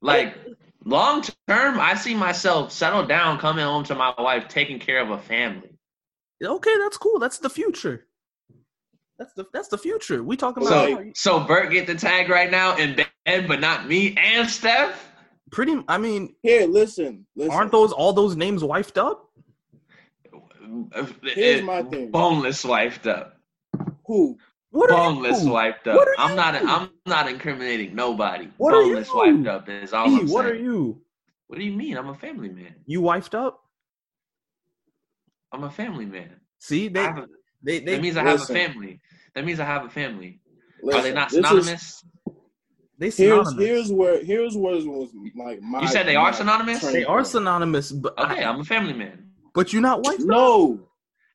[0.00, 0.36] like
[0.84, 5.10] long term, I see myself settled down, coming home to my wife, taking care of
[5.10, 5.70] a family.
[6.42, 7.18] Okay, that's cool.
[7.18, 8.06] That's the future.
[9.18, 10.22] That's the that's the future.
[10.22, 13.88] We talking about So, so Bert get the tag right now in bed, but not
[13.88, 15.10] me and Steph.
[15.50, 15.82] pretty.
[15.88, 17.50] I mean, Here, listen, listen.
[17.50, 19.30] aren't those all those names wifed up?
[21.22, 22.10] Here's my thing.
[22.10, 23.35] Boneless wifed up.
[24.06, 24.38] Who?
[24.70, 25.50] What are Boneless you?
[25.52, 25.96] wiped up.
[25.96, 26.54] What are I'm not.
[26.54, 28.48] I'm not incriminating nobody.
[28.58, 29.16] What are Boneless you?
[29.16, 31.00] wiped up is all E, I'm what are you?
[31.46, 31.96] What do you mean?
[31.96, 32.74] I'm a family man.
[32.86, 33.60] You wifed up?
[35.52, 36.30] I'm a family man.
[36.58, 37.26] See, they a,
[37.62, 39.00] they they that means I have a family.
[39.34, 40.40] That means I have a family.
[40.92, 42.04] are they not this is- synonymous?
[42.98, 43.54] they Here's synonymous.
[43.66, 45.82] here's where here's what was like my.
[45.82, 46.80] You said they are synonymous?
[46.82, 49.30] they are synonymous, but okay, I, I'm a family man.
[49.54, 50.26] but you're not wifed up.
[50.26, 50.80] No,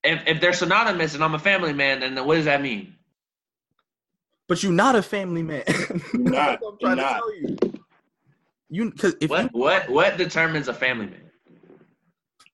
[0.04, 2.96] If if they're synonymous and I'm a family man, then what does that mean?
[4.48, 5.64] But you're not a family man.
[6.14, 6.60] You're not.
[6.62, 7.16] What I'm trying You're to not.
[7.18, 7.58] tell you.
[8.70, 11.30] You because if What you what what determines a family man?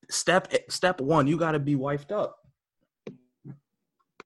[0.10, 2.38] step step one, you got to be wifed up.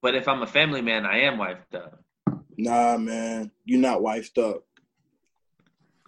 [0.02, 2.04] But if I'm a family man, I am wifed up.
[2.58, 4.64] nah, man, you're not wifed up.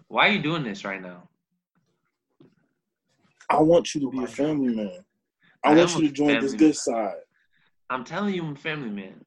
[0.08, 1.30] Why are you doing this right now?
[3.50, 5.04] I want you to be a family man.
[5.64, 6.74] I I want you to join this good man.
[6.74, 7.16] side.
[7.90, 9.24] I'm telling you, I'm family man.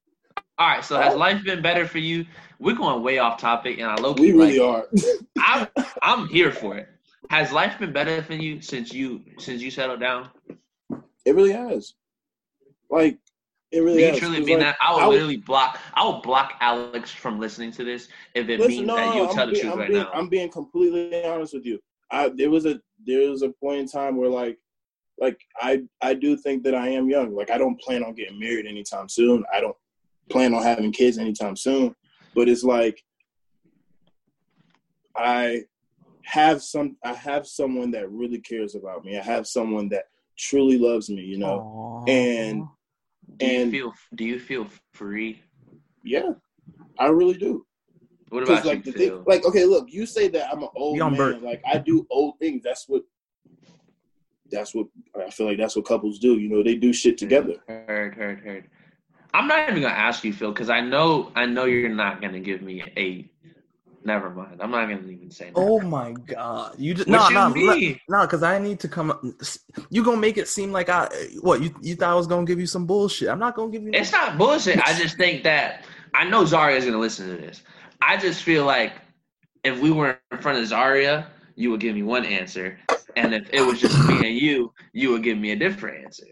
[0.58, 1.18] All right, so has Oh.
[1.18, 2.24] life been better for you?
[2.58, 4.86] We're going way off topic, and I low We really are.
[5.38, 5.68] I'm
[6.02, 6.88] I'm here for it.
[7.30, 10.30] Has life been better for you since you since you settled down?
[11.24, 11.94] It really has.
[12.88, 13.18] Like,
[13.72, 14.18] it Do really you has.
[14.18, 14.76] truly mean like, that?
[14.80, 15.78] I would I would- literally block.
[15.94, 19.28] I will block Alex from listening to this if it Listen, means no, that you'll
[19.28, 20.10] I'm tell the being, truth I'm right being, now.
[20.12, 21.78] I'm being completely honest with you.
[22.10, 24.56] I there was a there was a point in time where like
[25.18, 27.34] like I I do think that I am young.
[27.34, 29.44] Like I don't plan on getting married anytime soon.
[29.52, 29.76] I don't
[30.30, 31.94] plan on having kids anytime soon.
[32.34, 33.02] But it's like
[35.16, 35.62] I
[36.24, 39.16] have some I have someone that really cares about me.
[39.18, 40.04] I have someone that
[40.38, 42.04] truly loves me, you know.
[42.08, 42.64] and-
[43.38, 45.42] do you and- feel Do you feel free?
[46.04, 46.30] Yeah.
[46.98, 47.66] I really do.
[48.28, 49.16] What about like you, the Phil?
[49.16, 51.18] thing, like okay, look, you say that I'm an old Young man.
[51.18, 51.42] Bert.
[51.42, 52.62] Like I do old things.
[52.64, 53.02] That's what.
[54.50, 54.86] That's what
[55.18, 55.58] I feel like.
[55.58, 56.38] That's what couples do.
[56.38, 57.54] You know, they do shit together.
[57.68, 58.64] Heard, heard, heard.
[59.34, 62.40] I'm not even gonna ask you, Phil, because I know I know you're not gonna
[62.40, 63.28] give me a.
[64.04, 64.60] Never mind.
[64.62, 65.46] I'm not gonna even say.
[65.46, 65.56] That.
[65.56, 66.76] Oh my god!
[66.78, 69.36] You just no no no because I need to come.
[69.90, 71.08] You gonna make it seem like I
[71.40, 73.28] what you you thought I was gonna give you some bullshit?
[73.28, 73.90] I'm not gonna give you.
[73.90, 74.78] no- It's not bullshit.
[74.78, 75.84] I just think that
[76.14, 77.62] I know Zarya's gonna listen to this.
[78.00, 78.92] I just feel like
[79.64, 81.26] if we were in front of Zarya,
[81.56, 82.78] you would give me one answer,
[83.16, 86.26] and if it was just me and you, you would give me a different answer.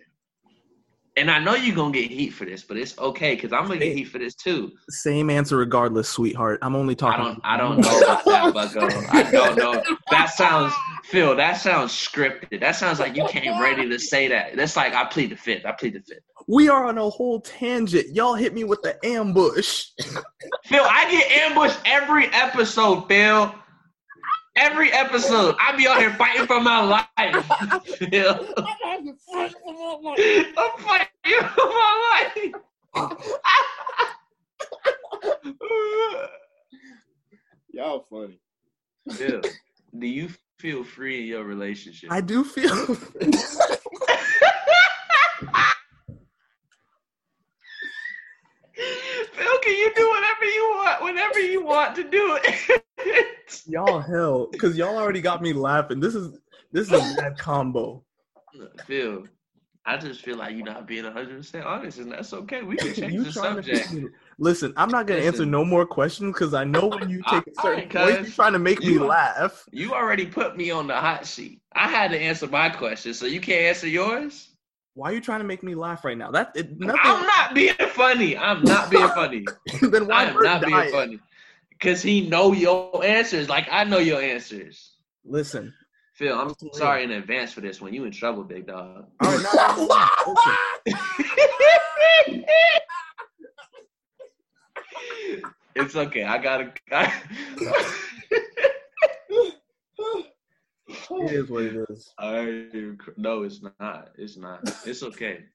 [1.17, 3.79] And I know you're gonna get heat for this, but it's okay because I'm gonna
[3.79, 4.73] get heat for this too.
[4.91, 6.59] Same answer regardless, sweetheart.
[6.61, 7.25] I'm only I talking.
[7.25, 8.89] don't, I don't know about that, Bucko.
[9.13, 9.81] I don't know.
[10.11, 10.75] That sounds,
[11.05, 11.37] Phil.
[11.37, 12.61] That sounds scripted.
[12.61, 14.57] That sounds like you came ready to say that.
[14.57, 15.65] That's like I plead the fifth.
[15.65, 16.25] I plead the fifth.
[16.49, 18.13] We are on a whole tangent.
[18.15, 19.87] Y'all hit me with the ambush.
[20.65, 23.55] Phil, I get ambushed every episode, Phil.
[24.57, 25.57] Every episode.
[25.61, 27.07] I be out here fighting for my life.
[27.99, 28.55] Phil.
[28.57, 29.17] I'm fighting
[31.55, 32.55] for my life.
[37.73, 38.39] Y'all funny.
[39.11, 39.41] Phil,
[39.99, 40.29] do you
[40.59, 42.13] feel free in your relationship?
[42.13, 42.97] I do feel.
[49.35, 52.83] Phil, can you do whatever you want whenever you want to do it?
[53.67, 56.01] y'all hell, because y'all already got me laughing.
[56.01, 56.39] This is
[56.73, 58.05] this is a bad combo.
[58.87, 59.25] Phil,
[59.85, 62.63] I just feel like you're not being 100% honest, and that's okay.
[62.63, 63.93] We can change You the trying to subject.
[63.93, 64.05] pick
[64.39, 67.55] Listen, I'm not gonna answer no more questions because I know when you take a
[67.61, 69.67] certain right, point, you're trying to make me laugh.
[69.73, 71.61] You already put me on the hot seat.
[71.75, 74.54] I had to answer my question, so you can't answer yours?
[74.95, 76.31] Why are you trying to make me laugh right now?
[76.31, 77.01] That it, nothing.
[77.03, 78.39] I'm not being funny.
[78.39, 79.45] I'm not being funny.
[79.83, 80.93] then why I am Bert not being dying?
[80.93, 81.19] funny.
[81.71, 84.93] Because he know your answers like I know your answers.
[85.25, 85.75] Listen,
[86.15, 87.93] Phil, I'm sorry in advance for this one.
[87.93, 89.07] You in trouble, big dog.
[89.21, 90.95] all right, no, no,
[95.75, 96.23] it's okay.
[96.23, 96.73] I gotta.
[96.93, 97.13] I,
[101.11, 102.13] it is what it is.
[102.19, 102.67] I
[103.17, 104.11] no, it's not.
[104.17, 104.61] It's not.
[104.87, 105.41] It's okay.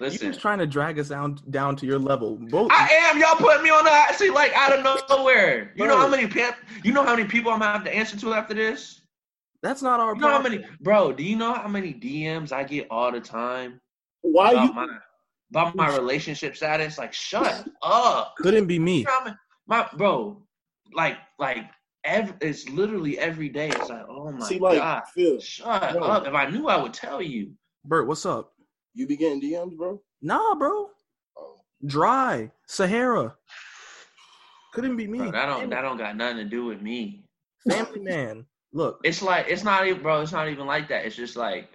[0.00, 2.36] You Listen, was trying to drag us down down to your level.
[2.50, 2.72] Both.
[2.72, 3.20] I am.
[3.20, 5.72] Y'all put me on the hot seat like out of nowhere.
[5.76, 6.50] You know how many pe-
[6.82, 9.02] You know how many people I'm gonna have to answer to after this?
[9.62, 11.12] that's not our You know how many, bro?
[11.12, 13.80] Do you know how many DMs I get all the time
[14.22, 14.72] Why about you?
[14.72, 14.86] my
[15.50, 16.98] about my relationship status?
[16.98, 18.34] Like, shut up.
[18.38, 19.00] Couldn't be me.
[19.00, 19.36] You know how many-
[19.68, 20.42] my bro,
[20.94, 21.58] like, like
[22.04, 23.68] every, it's literally every day.
[23.68, 26.00] It's like, oh my See, like god, Phil, shut Yo.
[26.00, 26.26] up!
[26.26, 27.52] If I knew, I would tell you.
[27.84, 28.52] Bert, what's up?
[28.94, 30.00] you be getting DMs, bro?
[30.20, 30.90] Nah, bro.
[31.38, 32.50] Oh, Dry.
[32.66, 33.34] Sahara.
[34.74, 35.18] Couldn't be me.
[35.18, 37.24] Bro, that don't Family- that don't got nothing to do with me.
[37.68, 38.46] Family man.
[38.72, 40.22] Look, It's like it's not even, bro.
[40.22, 41.04] It's not even like that.
[41.04, 41.70] It's just like,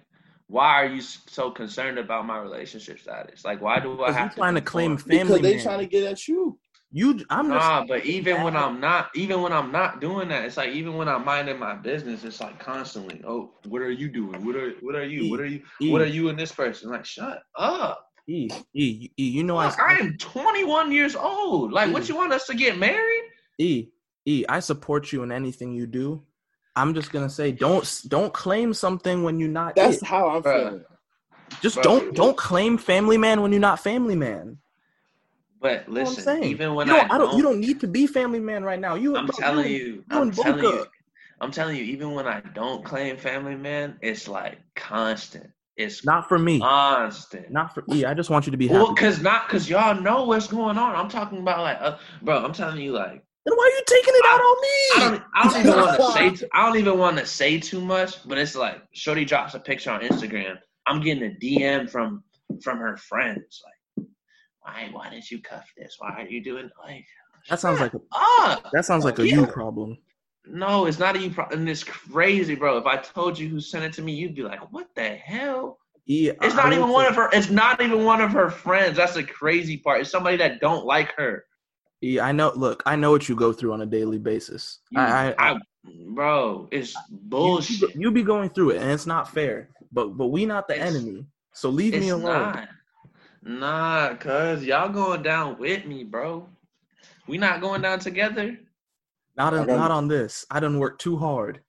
[0.47, 3.45] why are you so concerned about my relationship status?
[3.45, 4.97] Like, why do I because you have trying to conform?
[4.97, 5.63] claim family because they man.
[5.63, 6.57] trying to get at you.
[6.97, 10.45] You, I'm just Nah, but even when I'm not, even when I'm not doing that,
[10.45, 14.09] it's like even when I'm minding my business, it's like constantly, oh, what are you
[14.09, 14.43] doing?
[14.43, 15.29] What are what are you?
[15.29, 15.61] What are you?
[15.79, 16.89] E, What are you and this person?
[16.89, 18.03] Like, shut up!
[18.27, 21.71] E, E, E, you know I, Fuck, I am 21 years old.
[21.71, 22.07] Like, what E.
[22.07, 23.23] you want us to get married?
[23.59, 23.89] E,
[24.25, 26.23] E, I support you in anything you do.
[26.75, 29.75] I'm just gonna say, don't don't claim something when you're not.
[29.75, 30.03] That's it.
[30.03, 30.83] how I'm feeling.
[31.61, 31.83] Just Bruh.
[31.83, 34.57] don't don't claim family man when you're not family man.
[35.59, 37.79] But That's what I'm listen, even when you don't, I, I don't, you don't need
[37.79, 38.95] to be family man right now.
[38.95, 40.67] You, I'm bro, telling you, you, you I'm telling Boca.
[40.67, 40.85] you,
[41.41, 45.47] I'm telling you, even when I don't claim family man, it's like constant.
[45.75, 47.51] It's not for me, constant.
[47.51, 48.03] not for me.
[48.03, 48.83] I just want you to be happy.
[48.83, 50.95] Well, cause not cause y'all know what's going on.
[50.95, 52.43] I'm talking about like, uh, bro.
[52.43, 54.67] I'm telling you, like, then why are you taking it out on me?
[54.95, 57.59] I don't, I don't even want to say, t- I don't even want to say
[57.59, 58.27] too much.
[58.27, 60.55] But it's like, Shorty drops a picture on Instagram.
[60.87, 62.23] I'm getting a DM from
[62.63, 63.76] from her friends, like,
[64.67, 65.95] why, why did you cuff this?
[65.99, 67.05] Why are you doing like?
[67.49, 69.35] that sounds like a, Ah, that sounds like a Yeah.
[69.41, 69.97] you problem.
[70.45, 71.33] no, it's not even.
[71.33, 72.77] Pro- and it's crazy, bro.
[72.77, 75.79] If I told you who sent it to me, you'd be like, what the hell?
[76.07, 77.29] E, It's I not even one of her.
[77.33, 78.97] It's not even one of her friends.
[78.97, 80.01] That's the crazy part.
[80.01, 81.45] It's somebody that don't like her.
[82.01, 82.51] Yeah, I know.
[82.55, 84.79] Look, I know what you go through on a daily basis.
[84.91, 85.59] You- I, I, I-
[86.13, 87.95] bro, it's you, bullshit.
[87.95, 89.69] you be going through it, and it's not fair.
[89.91, 91.25] But but we not the It's- enemy.
[91.53, 92.23] So leave me alone.
[92.53, 92.69] not.
[93.43, 96.47] Nah, cuz y'all going down with me, bro.
[97.27, 98.57] We not going down together.
[99.35, 100.45] Not I on, not on this.
[100.49, 101.61] I done worked too hard.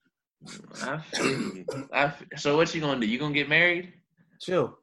[0.80, 1.66] I feel you.
[1.92, 3.06] I f- so what you gonna do?
[3.06, 3.92] You gonna get married?
[4.40, 4.78] Chill,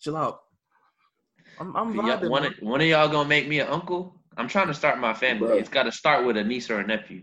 [0.00, 0.42] chill out.
[1.58, 2.28] I'm I'm vibing.
[2.28, 4.14] one, of, one of y'all gonna make me an uncle?
[4.36, 5.46] I'm trying to start my family.
[5.46, 5.58] Bro.
[5.58, 7.22] It's got to start with a niece or a nephew.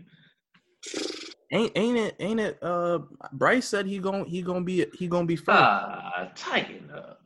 [1.50, 2.58] Ain't ain't it ain't it?
[2.62, 3.00] Uh,
[3.32, 5.58] Bryce said he gonna he gonna be he gonna be first.
[5.58, 7.22] Ah, tighten up.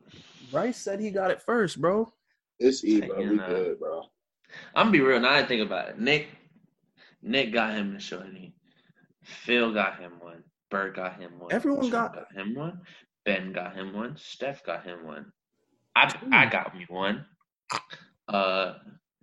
[0.53, 2.13] Bryce said he got it first, bro.
[2.61, 3.19] It's E, bro.
[3.19, 4.03] We good, bro.
[4.75, 5.19] I'm gonna be real.
[5.21, 5.99] Now I think about it.
[5.99, 6.29] Nick,
[7.23, 8.55] Nick got him the shorty.
[9.25, 10.45] Phil got him one.
[10.71, 11.53] Bird got him one.
[11.53, 12.81] Everyone Sean got- him one.
[13.25, 14.17] Ben got him one.
[14.17, 15.33] Steph got him one.
[15.97, 17.25] I I got me one.
[18.29, 18.75] Uh,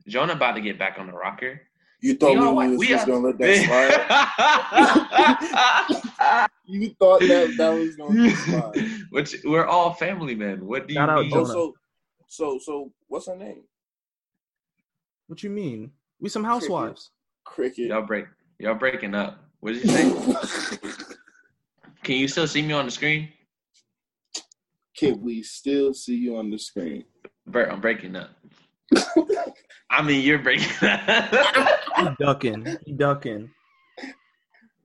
[0.08, 1.62] Jonah about to get back on the rocker.
[2.02, 3.66] You thought We we, all- was we just are- gonna let that
[6.20, 6.48] slide?
[6.70, 9.02] you thought that that was gonna slide.
[9.10, 10.66] Which we're all family men.
[10.66, 11.32] What do you Shout mean?
[11.34, 11.74] Oh, so,
[12.28, 13.64] so, so, what's her name?
[15.28, 15.92] What you mean?
[16.20, 17.12] We some housewives.
[17.46, 17.88] Cricket.
[17.88, 18.26] Y'all break.
[18.60, 19.44] Y'all breaking up.
[19.60, 20.78] What did you say?
[22.04, 23.30] Can you still see me on the screen?
[24.96, 27.06] Can we still see you on the screen?
[27.48, 28.32] Bert, I'm breaking up.
[29.90, 31.76] I mean, you're breaking up.
[32.00, 32.78] He ducking.
[32.86, 33.52] He ducking.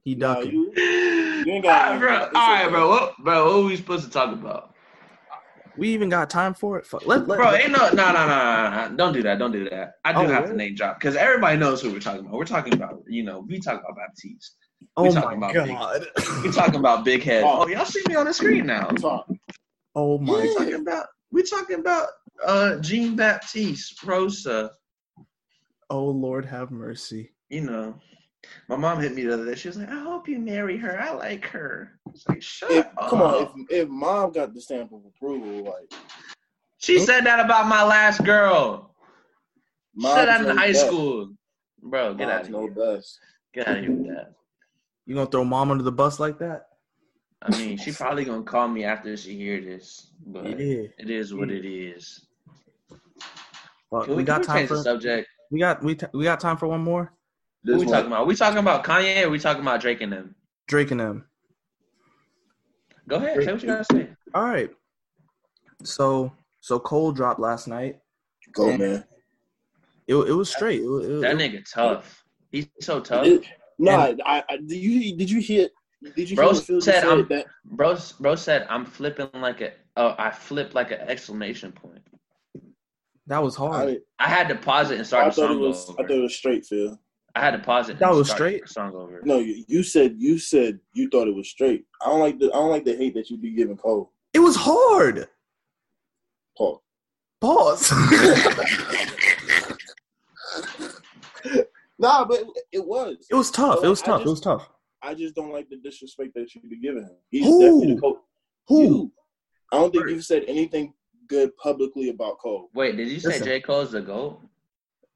[0.04, 0.52] He Nah, ducking.
[0.52, 0.66] you,
[1.46, 2.16] all ain't got- right, bro.
[2.18, 2.70] All it's right, okay.
[2.70, 2.88] bro.
[2.88, 3.44] What, bro?
[3.46, 4.74] What are we supposed to talk about,
[5.76, 6.86] We even got time for it.
[6.86, 7.06] Fuck.
[7.06, 7.54] Let, let, bro?
[7.54, 8.96] Ain't no, no, no, no, no, no.
[8.96, 9.38] Don't do that.
[9.38, 9.94] Don't do that.
[10.04, 12.34] I do Oh, have to name drop because everybody knows who we're talking about.
[12.34, 14.56] We're talking about, you know, we talk about Baptiste.
[14.98, 16.06] oh talking my about god.
[16.44, 17.44] We talking about Big Head.
[17.44, 17.62] Oh.
[17.62, 18.88] Oh, y'all see me on the screen now.
[18.88, 19.26] Talk.
[19.94, 20.42] Oh my.
[20.42, 21.06] We talking about.
[21.32, 22.08] We talking about
[22.46, 24.70] uh Jean Baptiste Rosa.
[25.90, 27.32] Oh Lord, have mercy.
[27.48, 27.94] You know,
[28.68, 29.54] my mom hit me the other day.
[29.54, 31.00] She was like, "I hope you marry her.
[31.00, 33.10] I like her." It's like, shut If, up.
[33.10, 35.92] come on, if, if mom got the stamp of approval, like
[36.78, 37.04] She hmm?
[37.04, 38.94] said that about my last girl.
[39.96, 40.86] She Moms said that in high best.
[40.86, 41.32] school.
[41.82, 42.70] Bro, get out of know here.
[42.70, 43.18] best.
[43.52, 44.32] Get out of here with that.
[45.06, 46.68] You gonna throw mom under the bus like that?
[47.42, 50.86] I mean, she probably gonna call me after she hear this, but Yeah.
[50.98, 52.26] it is what it is.
[53.90, 55.28] Fuck, Can we, we, got can we time change the for subject?
[55.50, 57.12] we got we t- we got time for one more.
[57.64, 58.20] What This we one- talking about?
[58.20, 60.34] Are we talking about Kanye or are we talking about Drake and them?
[60.68, 61.24] Drake and them.
[63.08, 64.08] Go ahead, say what you gotta say.
[64.34, 64.70] All right.
[65.82, 68.00] So so Cole dropped last night.
[68.52, 69.04] Go man.
[70.06, 70.82] It, it was straight.
[70.82, 72.22] It, it- That it- nigga tough.
[72.52, 73.26] He's so tough.
[73.26, 73.46] It-
[73.78, 75.68] nah, I, I did you did you hear
[76.14, 78.84] did you Bro hear what Phil just said said I'm- that Bro, bro said I'm
[78.84, 79.72] flipping like a.
[79.96, 82.02] Oh, I flipped like an exclamation point.
[83.26, 84.00] that was hard.
[84.18, 86.02] I, I had to pause it and start the thought it song was over.
[86.02, 86.98] I thought it was straight, Phil.
[87.36, 87.98] I had to pause it.
[87.98, 88.68] That was straight?
[88.68, 89.20] Song over.
[89.24, 91.84] No, you, you said you said you thought it was straight.
[92.00, 94.12] I don't like the I don't like the hate that you be giving Cole.
[94.32, 95.26] It was hard.
[96.56, 96.80] Pause.
[97.40, 97.92] Pause.
[101.98, 103.26] Nah, but it was.
[103.30, 103.82] It was tough.
[103.82, 104.20] It was I tough.
[104.22, 104.68] It was tough.
[105.02, 107.16] I just don't like the disrespect that you be giving him.
[107.30, 107.60] He's Who?
[107.60, 108.16] definitely the coach.
[108.68, 108.82] Who?
[108.82, 109.12] You.
[109.72, 110.94] I don't think you've said anything
[111.28, 112.70] good publicly about Cole.
[112.74, 113.46] Wait, did you say Listen.
[113.46, 113.60] J.
[113.60, 114.40] Cole's the GOAT?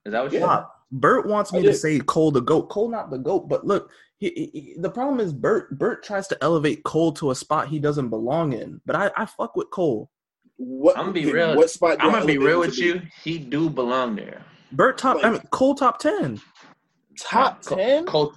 [0.04, 0.64] Is that what you Yeah.
[0.90, 1.00] Said?
[1.00, 2.68] Bert wants me to say Cole the goat.
[2.68, 5.76] Cole not the goat, but look, he, he- he- the problem is Bert.
[5.78, 8.80] Bert tries to elevate Cole to a spot he doesn't belong in.
[8.86, 10.10] But I, I fuck with Cole.
[10.56, 10.96] What?
[10.98, 11.54] I'm gonna be real.
[11.56, 11.98] What spot?
[12.00, 13.00] I'm gonna be real with you.
[13.00, 13.08] be?
[13.22, 14.42] He do belong there.
[14.72, 15.18] Bert top.
[15.24, 16.40] I mean Cole top ten.
[17.20, 18.32] Top ten, Cole,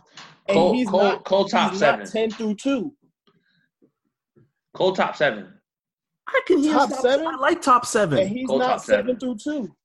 [0.48, 1.24] and Cole, he's Cole, not.
[1.24, 2.00] Cole top he's seven.
[2.02, 2.94] not ten through two.
[4.74, 5.54] Cole top seven.
[6.28, 7.28] I can hear Top top seven?
[7.28, 8.28] I like top And seven.
[8.28, 9.20] he's Cole not top seven seven.
[9.20, 9.76] through two.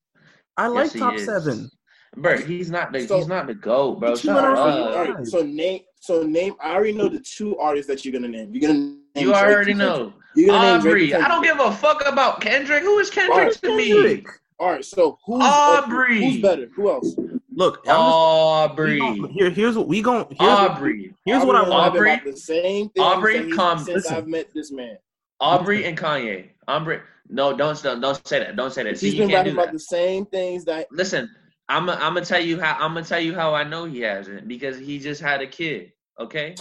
[0.57, 1.71] I like Yes, top seven.
[2.17, 4.17] Bert, he's not the So- he's not the GOAT, bro.
[4.17, 4.75] Shut went So, off up.
[4.75, 5.81] on all right, so name.
[6.01, 6.55] So name.
[6.63, 8.55] I already know the two artists that you're gonna name.
[8.55, 9.01] You're gonna name.
[9.17, 10.13] You Drake already know.
[10.35, 11.13] You're gonna Aubrey.
[11.13, 12.83] and I don't give a fuck about Kendrick.
[12.83, 14.25] Who is Kendrick Alright, to me?
[14.59, 14.85] All right.
[14.85, 16.23] So who's uh, Aubrey.
[16.25, 16.69] Who's better?
[16.77, 17.15] Who else?
[17.53, 18.93] Look, I'm just, Aubrey.
[18.95, 20.27] we gon- here, here's what we going.
[20.31, 21.15] Here's Aubrey.
[21.25, 21.87] here's what I Aubrey and want.
[21.87, 24.15] I've Aubrey- about the same thing Aubrey, since, come- since listen.
[24.17, 24.97] I've met this man.
[25.41, 26.51] Aubrey and Kanye.
[26.69, 27.01] Aubrey.
[27.29, 28.57] No, don't don't, don't say that.
[28.57, 28.99] Don't say that.
[28.99, 29.73] See, He's you been can't rapping do about that.
[29.73, 31.29] the same things that Listen,
[31.69, 34.47] I'm I'm gonna tell you how I'm gonna tell you how I know he hasn't
[34.47, 35.93] because he just had a kid.
[36.19, 36.55] Okay,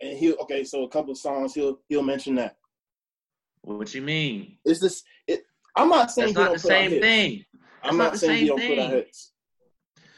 [0.00, 2.56] and he'll okay, so a couple of songs he'll he'll mention that.
[3.62, 4.58] what you mean?
[4.64, 5.42] Is this it
[5.76, 7.44] I'm not saying That's he not don't the put out same thing.
[7.82, 9.32] I'm not not saying he same don't put out hits.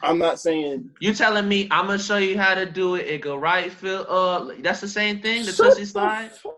[0.03, 3.07] I'm not saying You telling me I'm gonna show you how to do it?
[3.07, 4.49] It go right, fill up.
[4.61, 5.45] That's the same thing.
[5.45, 6.31] The Shut Toosie the slide.
[6.31, 6.53] fuck-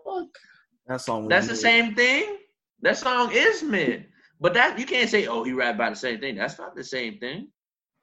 [0.86, 1.28] that song.
[1.28, 1.60] That's the mid.
[1.60, 2.38] same thing.
[2.82, 4.06] That song is mid,
[4.44, 6.36] but that you can't say, oh, he rap about the same thing.
[6.36, 7.48] That's not the same thing.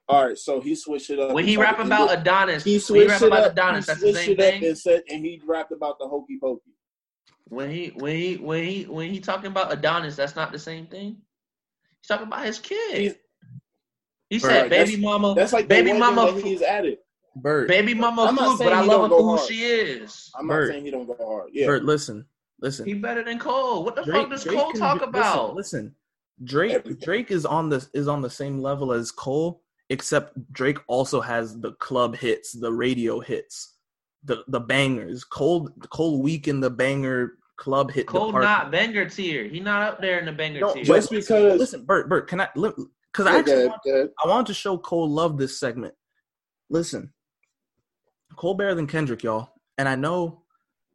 [0.10, 1.32] All right, so he switched it up.
[1.34, 3.52] When he and rap talked- about Adonis, he when he switched rap it about up.
[3.52, 4.66] Adonis, he that's the switched same it up thing.
[4.66, 6.72] and said and he rapped about the hokey pokey.
[7.48, 10.88] When he when he when he when he talking about Adonis, that's not the same
[10.88, 11.18] thing.
[12.02, 12.98] He's talking about his kid.
[12.98, 13.16] He's-
[14.32, 16.98] he said, that's- "Baby mama, That's like baby mama, thing that he's added.
[17.36, 17.68] Bert.
[17.68, 19.48] baby mama I'm not but I love her for who hard.
[19.48, 20.32] she is.
[20.36, 21.50] I'm Bert, not saying he don't go hard.
[21.54, 21.68] Yeah.
[21.68, 22.26] Bert, listen,
[22.60, 22.86] listen.
[22.86, 23.84] he better than Cole.
[23.86, 25.56] What the Drake, fuck does Drake Cole talk do- about?
[25.56, 25.96] Listen, listen.
[26.44, 27.02] Drake Everything.
[27.04, 31.60] Drake is on the is on the same level as Cole, except Drake also has
[31.60, 33.76] the club hits, the radio hits,
[34.24, 35.24] the the bangers.
[35.24, 38.44] Cole Cole weak in the banger club hit Cole department.
[38.52, 39.44] not banger tier.
[39.48, 40.84] He not up there in the banger No, tier.
[40.84, 44.10] Just because- listen, Bert, Bert, can I because I Yeah, actually go want, ahead.
[44.24, 45.94] I wanted to show Cole love this segment.
[46.72, 47.14] Listen,
[48.36, 50.44] Cole better than Kendrick, y'all, and I know,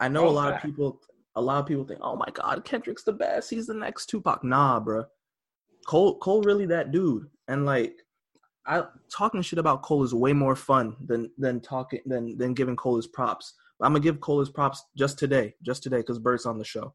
[0.00, 0.64] I know Oh, a lot fact.
[0.64, 1.00] of people,
[1.36, 3.50] a lot of people think, oh my God, Kendrick's the best.
[3.50, 4.42] He's the next Tupac.
[4.42, 5.06] Nah, bruh.
[5.86, 7.94] Cole, Cole, really that dude, and like,
[8.66, 12.76] I talking shit about Cole is way more fun than than talking than than giving
[12.76, 13.54] Cole his props.
[13.78, 16.64] But I'm gonna give Cole his props just today, just today, because Bert's on the
[16.64, 16.92] show.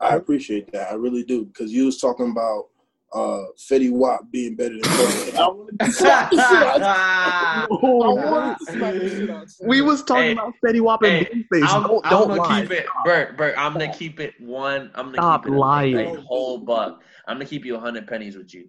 [0.00, 0.90] I appreciate that.
[0.90, 1.44] I really do.
[1.44, 2.68] Because you was talking about
[3.14, 5.06] uh Fetty Wap being better than Cole.
[5.06, 9.30] And I wanted to slap the shit out of I wanted to slap the shit
[9.30, 9.50] out of.
[9.66, 11.68] We was talking Hey, about Fetty Wap and hey, Babyface.
[11.68, 12.62] I'm, Don't, I'm don't gonna lie.
[12.62, 13.36] keep it, Bert.
[13.36, 14.90] Bert, I'm gonna keep it one.
[14.94, 15.96] I'm gonna Stop keep it a- lying.
[16.16, 17.02] A, whole buck.
[17.26, 18.68] I'm gonna keep you a hundred pennies with you.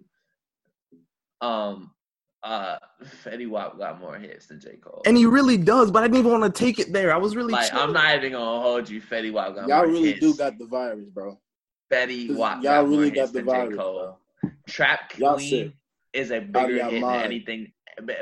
[1.40, 1.90] Um,
[2.42, 2.76] uh,
[3.24, 5.02] Fetty Wap got more hits than J Cole.
[5.06, 7.12] And he really does, but I didn't even want to take it there.
[7.14, 7.72] I was really like.
[7.74, 9.00] I'm not even gonna hold you.
[9.00, 10.20] Fetty Wap got Y'all more really hits.
[10.20, 11.40] do got the virus, bro.
[11.90, 13.98] Fetty Wap Y'all got really more got hits the than J virus, Cole.
[13.98, 14.18] bro.
[14.68, 15.72] Trap Queen sick.
[16.12, 17.20] is a bigger hit mind.
[17.20, 17.72] than anything.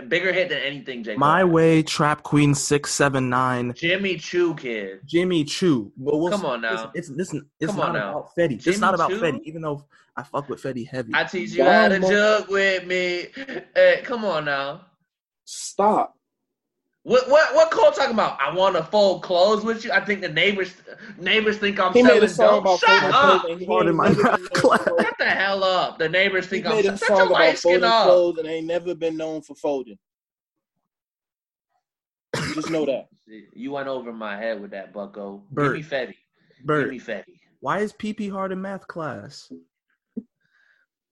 [0.09, 1.19] Bigger hit than anything J Cole.
[1.21, 1.49] My has.
[1.49, 5.01] way, Trap Queen six seven nine, Jimmy Choo kid.
[5.07, 5.91] Jimmy Choo.
[5.97, 6.91] But we'll Come on now.
[6.95, 8.11] It's it's, it's, it's Come not on now.
[8.11, 8.59] about Fetty.
[8.59, 9.21] Jimmy it's not about Choo?
[9.21, 11.13] Fetty, even though I fuck with Fetty heavy.
[11.15, 12.13] I teach you how to Mama.
[12.13, 13.29] jug with me.
[13.75, 14.83] Hey, come on now.
[15.47, 16.17] Stop.
[17.05, 18.39] What what what Cole talking about?
[18.41, 19.91] I want to fold clothes with you.
[19.91, 20.73] I think the neighbors
[21.19, 22.61] neighbors think I'm He made selling a song dope.
[22.63, 23.43] about Shut folding up.
[23.43, 24.81] clothes and he Pardon my never been math known class.
[24.87, 25.99] Shut the hell up.
[25.99, 28.05] The neighbors He think I'm made a shut song about folding up.
[28.05, 29.99] clothes and ain't never been known for folding.
[32.55, 33.07] Just know that.
[33.55, 35.43] You went over my head with that, Bucko.
[35.51, 35.77] Bert.
[35.77, 36.15] Give me Fetty.
[36.67, 37.39] Give me Fetty.
[37.61, 39.51] why is PP hard in math class?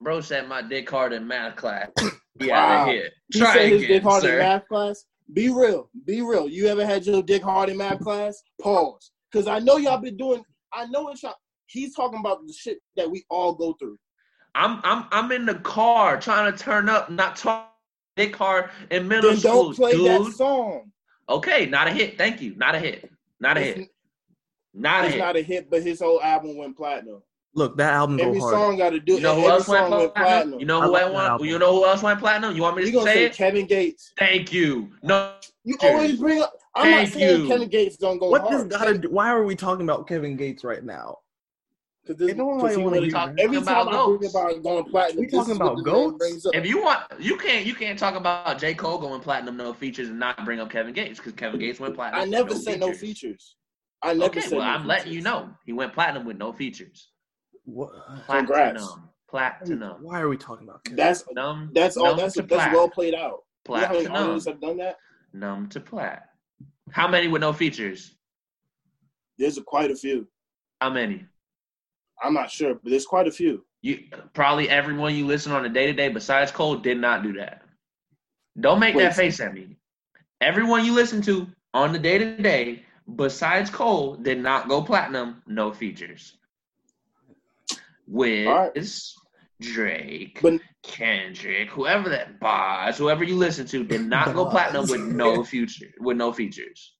[0.02, 1.88] Bro said my dick hard in math class.
[2.40, 2.86] Yeah, Wow.
[2.86, 3.12] hit.
[3.32, 5.04] He Try said his dick hard in math class.
[5.32, 5.90] Be real.
[6.06, 6.48] Be real.
[6.48, 8.42] You ever had your dick hard in math class?
[8.60, 9.12] Pause.
[9.30, 10.42] Because I know y'all been doing.
[10.72, 11.34] I know it's y'all.
[11.66, 13.98] He's talking about the shit that we all go through.
[14.54, 17.72] I'm I'm I'm in the car trying to turn up, not talk
[18.16, 20.06] dick hard in middle Then school, don't play dude.
[20.06, 20.90] that song.
[21.28, 22.18] Okay, not a hit.
[22.18, 22.54] Thank you.
[22.56, 23.08] Not a hit.
[23.38, 23.88] Not a It's, hit.
[24.74, 25.20] Not a it's hit.
[25.20, 27.22] not a hit, but his whole album went platinum.
[27.54, 28.54] Look, that album go Every hard.
[28.54, 29.14] song got to do.
[29.14, 30.12] You know who else went platinum?
[30.12, 30.60] platinum.
[30.60, 31.28] You know who love I want?
[31.30, 31.46] album.
[31.48, 32.54] You know who else went platinum?
[32.54, 33.32] You want me to gonna say say it?
[33.34, 34.12] Kevin Gates?
[34.18, 34.90] Thank you.
[35.02, 35.34] No,
[35.64, 36.52] You always bring up.
[36.76, 37.48] I'm Thank not saying you.
[37.48, 38.70] Kevin Gates don't go what does hard.
[38.70, 39.10] gotta do?
[39.10, 41.18] Why are we talking about Kevin Gates right now?
[42.06, 44.34] Because this, no one cause wanna wanna talk- every Talking time about I bring goats.
[44.34, 46.46] about going platinum, We talking about goats?
[46.54, 50.08] If you want, you can't you can't talk about J Cole going platinum no features
[50.08, 52.20] and not bring up Kevin Gates because Kevin Gates went platinum.
[52.20, 53.56] I with never said no features.
[54.02, 56.52] I never Okay, said well no I'm letting you know he went platinum with no
[56.52, 57.09] features.
[57.64, 57.90] What?
[58.26, 58.94] Platinum, Congrats.
[59.28, 60.84] platinum, Why are we talking about?
[60.84, 60.96] Kevin?
[60.96, 61.70] That's numb.
[61.72, 62.06] that's all.
[62.06, 63.40] numb That's that's plat, well played out.
[63.68, 64.96] You know how many artists have done that?
[65.32, 66.30] numb to plat.
[66.90, 68.16] How many with no features?
[69.38, 70.26] There's a, quite a few.
[70.80, 71.24] How many?
[72.22, 73.64] I'm not sure, but there's quite a few.
[73.82, 74.04] You
[74.34, 77.62] probably everyone you listen on a day to day besides Cole did not do that.
[78.58, 79.04] Don't make Wait.
[79.04, 79.76] that face at me.
[80.40, 82.84] Everyone you listen to on the day to day
[83.16, 86.36] besides Cole did not go platinum, no features.
[88.10, 88.70] Wiz, All
[89.60, 95.00] Drake, But- Kendrick, whoever that boss, whoever you listen to did not go platinum with
[95.02, 96.94] no future with no features.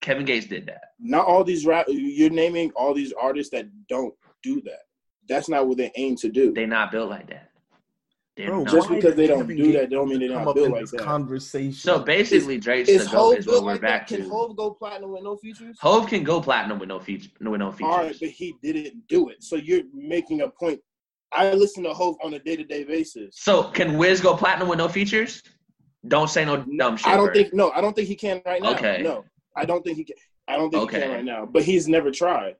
[0.00, 0.80] Kevin Gates did that.
[0.98, 1.84] Not all these rap.
[1.88, 4.80] You're naming all these artists that don't do that.
[5.28, 6.52] That's not what they aim to do.
[6.54, 7.49] They not built like that.
[8.40, 8.72] They're Bro, not.
[8.72, 11.00] Just because they don't do that, don't mean they don't up built like that.
[11.00, 11.72] conversation.
[11.74, 14.16] So basically, Drake's Is the goat Hove is what built we're like back that?
[14.16, 14.22] to.
[14.22, 15.76] Can Hove go platinum with no features?
[15.80, 17.92] Hove can go platinum with no feature, with no features.
[17.92, 19.42] All right, but he didn't do it.
[19.42, 20.80] So you're making a point.
[21.32, 23.36] I listen to Hove on a day to day basis.
[23.36, 25.42] So can Wiz go platinum with no features?
[26.08, 27.08] Don't say no dumb shit.
[27.08, 28.72] I don't think no, I don't think he can right now.
[28.72, 29.02] Okay.
[29.02, 29.24] No,
[29.54, 30.16] I don't think he can.
[30.48, 31.44] I don't think he can right now.
[31.46, 32.56] But he's never tried.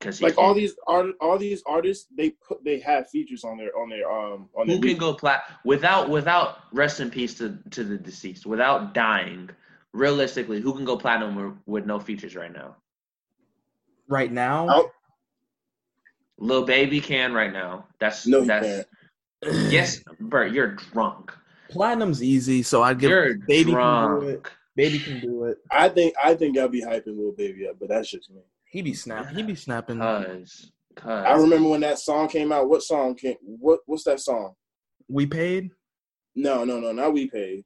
[0.00, 3.76] Because Like all these art, all these artists, they put they have features on their
[3.78, 4.76] on their um on their.
[4.76, 9.50] who can go plat without without rest in peace to to the deceased without dying.
[9.92, 12.76] Realistically, who can go platinum with, with no features right now?
[14.08, 14.90] right now, Oh.
[16.38, 17.86] Lil Baby can right now.
[17.98, 18.86] That's No, that's
[19.42, 19.56] can't.
[19.72, 21.32] yes, Bert, you're drunk.
[21.68, 22.62] platinum's easy.
[22.62, 24.32] So I'd give You're baby can do it.
[24.32, 24.52] drunk.
[24.76, 25.58] Baby can do it.
[25.70, 28.40] I think I think I'll be hyping Lil Baby up, but that's just me.
[28.70, 29.36] He be snapping.
[29.36, 29.98] He be snapping.
[29.98, 32.68] Cause, cause I remember when that song came out.
[32.68, 33.36] What song came?
[33.42, 34.54] What what's that song?
[35.10, 35.70] we paid.
[36.36, 37.64] No, no, no, not we paid.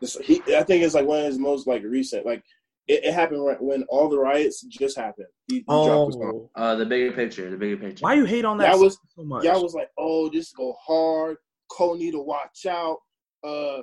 [0.00, 2.26] This, he, I think it's like one of his most like recent.
[2.26, 2.42] Like
[2.86, 5.28] it, it happened right when all the riots just happened.
[5.48, 6.48] He, he dropped the song.
[6.54, 8.02] Oh, uh the bigger picture, the bigger picture.
[8.02, 8.72] why you hate on that?
[8.72, 9.44] That was- song so much.
[9.44, 11.38] Y'all was like, oh, this go hard.
[11.70, 12.98] Cole need to watch out.
[13.42, 13.82] Uh,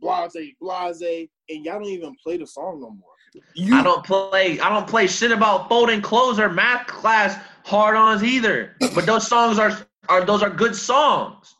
[0.00, 3.13] blase, blase, and y'all don't even play the song no more.
[3.54, 4.60] You I don't play.
[4.60, 8.76] I don't play shit about folding clothes or math class hard-ons either.
[8.94, 9.76] But those songs are
[10.08, 11.56] are those are good songs.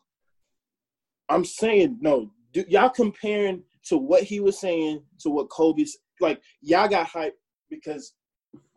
[1.29, 2.31] I'm saying no.
[2.53, 6.41] Do, y'all comparing to what he was saying to what Kobe's like.
[6.61, 7.33] Y'all got hyped
[7.71, 8.15] because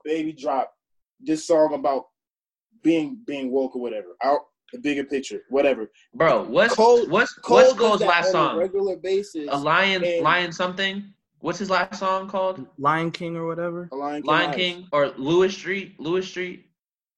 [0.03, 0.73] Baby dropped
[1.19, 2.05] this song about
[2.83, 4.15] being being woke or whatever.
[4.23, 4.41] Out
[4.73, 5.89] the bigger picture, whatever.
[6.13, 8.57] Bro, what's Cole- what's Cole what's Cole's last song?
[8.57, 9.47] regular basis.
[9.49, 11.13] A lion, lion something.
[11.39, 12.65] What's his last song called?
[12.77, 13.88] Lion King or whatever.
[13.91, 14.27] A Lion King.
[14.31, 15.99] Lion King or Lewis Street?
[15.99, 16.65] Lewis Street.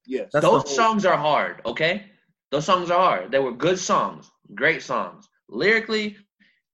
[0.05, 0.30] Yes.
[0.34, 1.61] That's Those the- songs are hard.
[1.65, 2.05] Okay,
[2.51, 3.32] those songs are hard.
[3.32, 5.28] They were good songs, great songs.
[5.47, 6.17] Lyrically,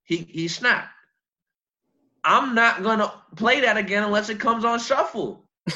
[0.04, 0.90] he he snapped.
[2.24, 5.48] I'm not gonna play that again unless it comes on shuffle.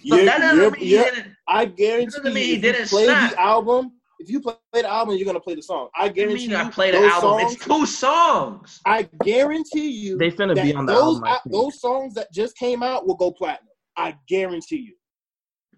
[0.00, 1.34] So You're- that doesn't you're- mean he didn't.
[1.48, 3.32] I guarantee doesn't mean he didn't play snap.
[3.32, 5.88] the album, if you play the album, you're gonna play the song.
[5.96, 7.20] I What do you guarantee mean I you, play the album?
[7.40, 8.80] songs- it's two songs.
[8.84, 11.24] I guarantee you, They finna that be on the those album.
[11.24, 13.68] I those songs that just came out will go platinum.
[13.96, 14.94] I guarantee you.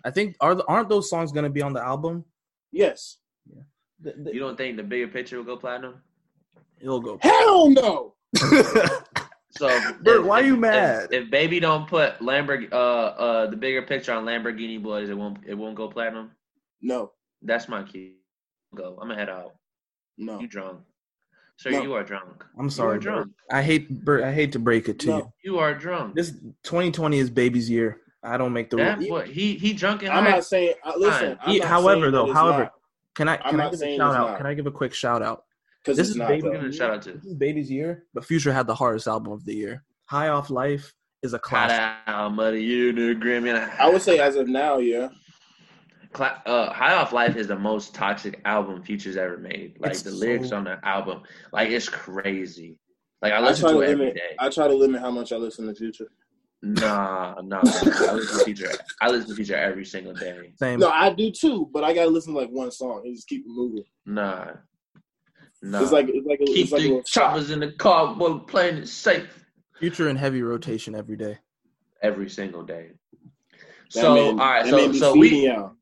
[0.04, 2.24] I think are the- aren't those songs gonna be on the album?
[2.72, 3.18] Yes.
[4.02, 6.02] Th- th- You don't think the bigger picture will go platinum?
[6.80, 7.18] It'll go.
[7.22, 8.14] Hell no.
[9.52, 9.66] So,
[10.02, 11.08] Bert, if- why if- you mad?
[11.10, 15.38] If, Baby don't put Lamborghini, uh, uh, the bigger picture on Lamborghini Boys, it won't,
[15.46, 16.30] it won't go platinum.
[16.80, 17.10] No.
[17.42, 18.12] That's my cue.
[18.74, 18.96] Go.
[19.00, 19.54] I'm gonna head out.
[20.18, 20.38] No.
[20.40, 20.80] You drunk,
[21.56, 21.70] sir?
[21.70, 21.82] No.
[21.82, 22.44] You are drunk.
[22.58, 23.02] I'm sorry, You are Bert.
[23.02, 23.32] drunk.
[23.50, 24.22] I hate Bert.
[24.22, 25.16] I hate to break it to No.
[25.18, 25.32] you.
[25.44, 26.14] You are drunk.
[26.14, 26.30] This
[26.62, 28.00] 2020 is baby's year.
[28.22, 29.10] I don't make the That rules.
[29.10, 30.30] what he he drunk and I'm high.
[30.32, 30.74] not saying.
[30.84, 31.38] Uh, listen.
[31.40, 32.72] I'm He- not however, saying though, however, not,
[33.16, 33.36] Can I?
[33.38, 34.28] I'm Can I not give a shout out?
[34.28, 34.36] not.
[34.36, 35.44] Can I give a quick shout out?
[35.84, 36.52] 'cause this it's is not, baby though.
[36.52, 37.12] Give it a shout out to.
[37.12, 39.82] This is baby's year, but Future had the hardest album of the year.
[40.04, 40.92] High Off Life
[41.22, 41.80] is a Hot classic.
[42.06, 43.52] out, muddy, you the Grammy.
[43.80, 45.08] I would say as of now, yeah.
[46.12, 49.76] Cla- uh, High Off Life is the most toxic album Future's ever made.
[49.78, 52.78] Like It's the lyrics so- on the album, like it's crazy.
[53.22, 54.14] Like I I listen try to to it every limit.
[54.16, 54.36] day.
[54.38, 56.08] I try to limit how much I listen to Future.
[56.62, 57.60] Nah, nah.
[57.62, 58.70] I listen to Future.
[59.00, 60.52] I listen to Future every single day.
[60.56, 60.80] Same.
[60.80, 63.42] No, I do too, but I gotta listen to like one song and just keep
[63.44, 63.84] it moving.
[64.06, 64.52] Nah,
[65.62, 65.82] nah.
[65.82, 67.30] It's like it's like a, keep it's like a the little shot.
[67.30, 69.44] choppers in the car, boy, playing it safe
[69.78, 71.38] Future in heavy rotation every day.
[72.02, 72.90] every single day.
[73.94, 75.72] That So man- all right, so so we y'all.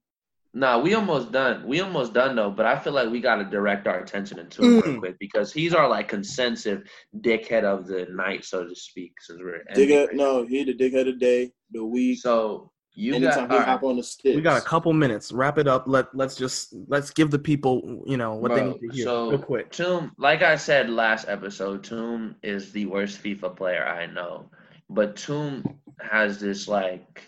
[0.54, 1.66] Nah, we almost done.
[1.66, 4.64] We almost done though, but I feel like we got to direct our attention into
[4.64, 4.98] him real Mm.
[4.98, 6.80] quick because he's our like consensus
[7.20, 9.12] dickhead of the night, so to speak.
[9.20, 11.84] Since we're Dickhead, right no, he the dickhead of the day, the now.
[11.84, 12.18] week.
[12.18, 14.34] So You Anytime got he all hop right, on the sticks.
[14.36, 15.30] We got a couple minutes.
[15.30, 15.84] Wrap it up.
[15.86, 19.30] Let let's just let's give the people you know what they need to hear So
[19.30, 19.70] real quick.
[19.70, 24.50] Toom, like I said last episode, Toom is the worst FIFA player I know.
[24.90, 25.62] But Toom
[26.00, 27.22] has this like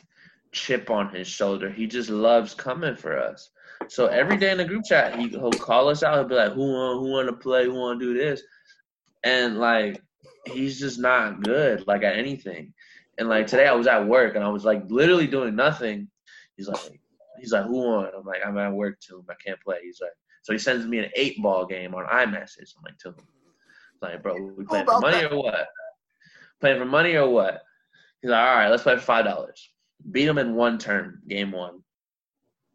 [0.52, 1.70] chip on his shoulder.
[1.70, 3.50] He just loves coming for us.
[3.88, 6.14] So every day in the group chat, he, he'll call us out.
[6.14, 7.00] He'll be like, "Who want?
[7.00, 7.64] Who want to play?
[7.64, 8.42] Who want to do this?"
[9.24, 10.02] And like,
[10.46, 12.72] he's just not good like at anything.
[13.18, 16.08] And like today, I was at work and I was like literally doing nothing.
[16.56, 17.00] He's like,
[17.38, 19.24] he's like, "Who want?" I'm like, "I'm at work too.
[19.28, 22.74] I can't play." He's like, so he sends me an eight ball game on iMessage.
[22.76, 23.26] I'm like, "To him."
[24.02, 25.68] Like, bro, we playing for money or what?
[26.60, 27.62] Playing for money or what?
[28.22, 29.70] He's like, all right, let's play for five dollars.
[30.10, 31.80] Beat him in one turn, game one.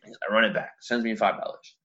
[0.06, 0.74] I run it back.
[0.82, 1.76] Sends me five dollars.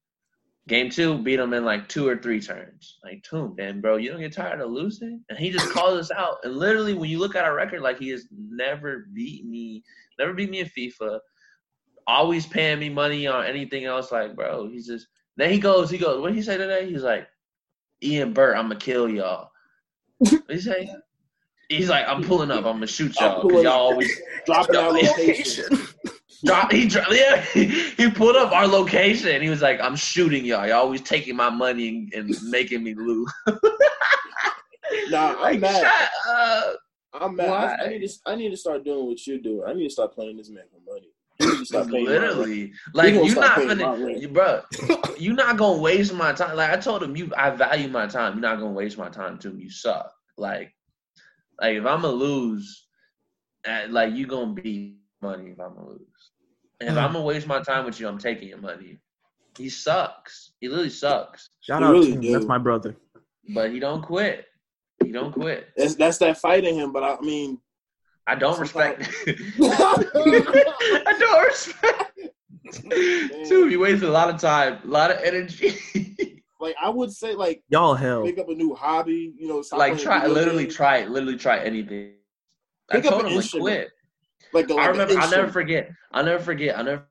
[0.68, 2.98] Game two, beat him in like two or three turns.
[3.02, 5.24] Like, Toom, man, bro, you don't get tired of losing?
[5.28, 6.36] And he just calls us out.
[6.44, 9.82] And literally, when you look at our record, like he has never beat me,
[10.18, 11.18] never beat me in FIFA.
[12.06, 14.12] Always paying me money on anything else.
[14.12, 15.06] Like, bro, he's just.
[15.36, 16.20] Then he goes, he goes.
[16.20, 16.88] What did he say today?
[16.88, 17.26] He's like,
[18.02, 19.50] Ian Bert, I'm gonna kill y'all.
[20.18, 20.94] What did he say?
[21.70, 22.66] He's like, I'm pulling up.
[22.66, 24.88] I'm gonna shoot y'all because y'all always dropping Yeah.
[24.88, 25.78] location.
[26.44, 26.72] drop.
[26.72, 27.12] He dropped.
[27.12, 29.40] Yeah, he, pulled up our location.
[29.40, 30.66] He was like, I'm shooting y'all.
[30.66, 33.32] Y'all always taking my money and, and making me lose.
[35.10, 35.80] Nah, I'm like, mad.
[35.80, 36.78] shut up.
[37.14, 37.48] I'm mad.
[37.48, 37.76] I, Why?
[37.76, 38.14] I need to.
[38.26, 39.64] I need to start doing what you do.
[39.64, 41.08] I need to start playing this man for money.
[41.38, 42.22] You need to start paying my rent.
[42.24, 44.62] Literally, like you not gonna, you, bro.
[45.18, 46.56] You not gonna waste my time.
[46.56, 48.34] Like I told him, you I value my time.
[48.34, 49.56] You're not gonna waste my time too.
[49.56, 50.12] You suck.
[50.36, 50.72] Like,
[51.60, 52.86] like if I'm gonna lose,
[53.66, 56.00] uh, like you gonna be money if I'm gonna lose.
[56.80, 58.98] And if I'm gonna waste my time with you, I'm taking your money.
[59.56, 60.52] He sucks.
[60.60, 61.50] He literally sucks.
[61.60, 62.32] Shout out really to him.
[62.32, 62.96] That's my brother.
[63.54, 64.46] But he don't quit.
[65.04, 65.68] He don't quit.
[65.76, 66.92] That's that's that fight in him.
[66.92, 67.58] But I mean,
[68.26, 69.08] I don't respect.
[69.62, 72.20] I don't respect.
[73.48, 75.76] Dude, you wasted a lot of time, a lot of energy.
[76.60, 78.24] like I would say, like Y'all hell.
[78.24, 79.32] pick up a new hobby.
[79.38, 80.76] You know, like playing try, video literally games.
[80.76, 82.14] try, literally try anything.
[82.90, 83.64] I Pick up told an him like instrument.
[83.66, 83.90] quit.
[84.52, 85.20] Like, the, like I the remember.
[85.20, 85.90] I'll never forget.
[86.12, 86.78] I'll never forget.
[86.78, 87.06] I never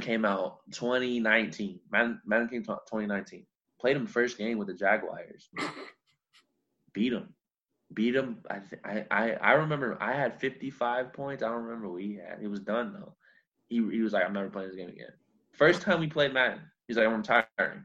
[0.00, 1.80] came out 2019.
[1.90, 3.46] Man, Man came to 2019.
[3.80, 5.48] Played him first game with the Jaguars.
[6.92, 7.34] Beat him.
[7.94, 8.38] Beat him.
[8.50, 9.96] I, th- I I I remember.
[10.00, 11.42] I had 55 points.
[11.42, 12.38] I don't remember what he had.
[12.42, 13.14] It was done though.
[13.68, 15.12] He he was like, I'm never playing this game again.
[15.52, 17.84] First time we played Madden, he's like, I'm retiring.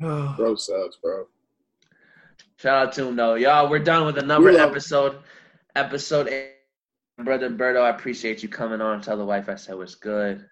[0.36, 1.26] Bro sucks, bro.
[2.56, 3.68] Shout out to him though, y'all.
[3.70, 5.18] We're done with another We love- episode.
[5.76, 6.50] Episode eight.
[7.18, 9.00] Brother Berto, I appreciate you coming on.
[9.00, 10.44] Tell the wife I said what's good.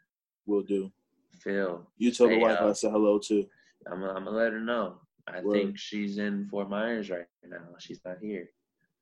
[0.47, 0.93] We'll do.
[1.41, 3.45] Phil, You tell the wife uh, I said hello too.
[3.91, 5.01] I'm gonna I'm let her know.
[5.27, 5.53] I Word.
[5.55, 7.59] think she's in Fort Myers right now.
[7.81, 8.49] She's not here,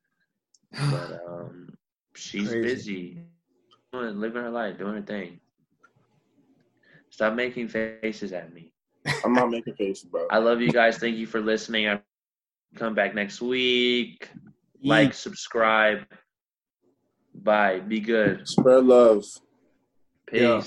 [0.72, 1.68] but um,
[2.14, 2.62] she's Crazy.
[2.62, 3.18] busy,
[3.92, 5.40] doing, living her life, doing her thing.
[7.10, 8.69] Stop making faces at me.
[9.24, 10.26] I'm not making faces, bro.
[10.30, 10.98] I love you guys.
[10.98, 11.88] Thank you for listening.
[11.88, 12.00] I
[12.76, 14.28] come back next week.
[14.82, 16.06] Like, subscribe.
[17.34, 17.80] Bye.
[17.80, 18.46] Be good.
[18.48, 19.24] Spread love.
[20.26, 20.40] Peace.
[20.40, 20.62] Yeah.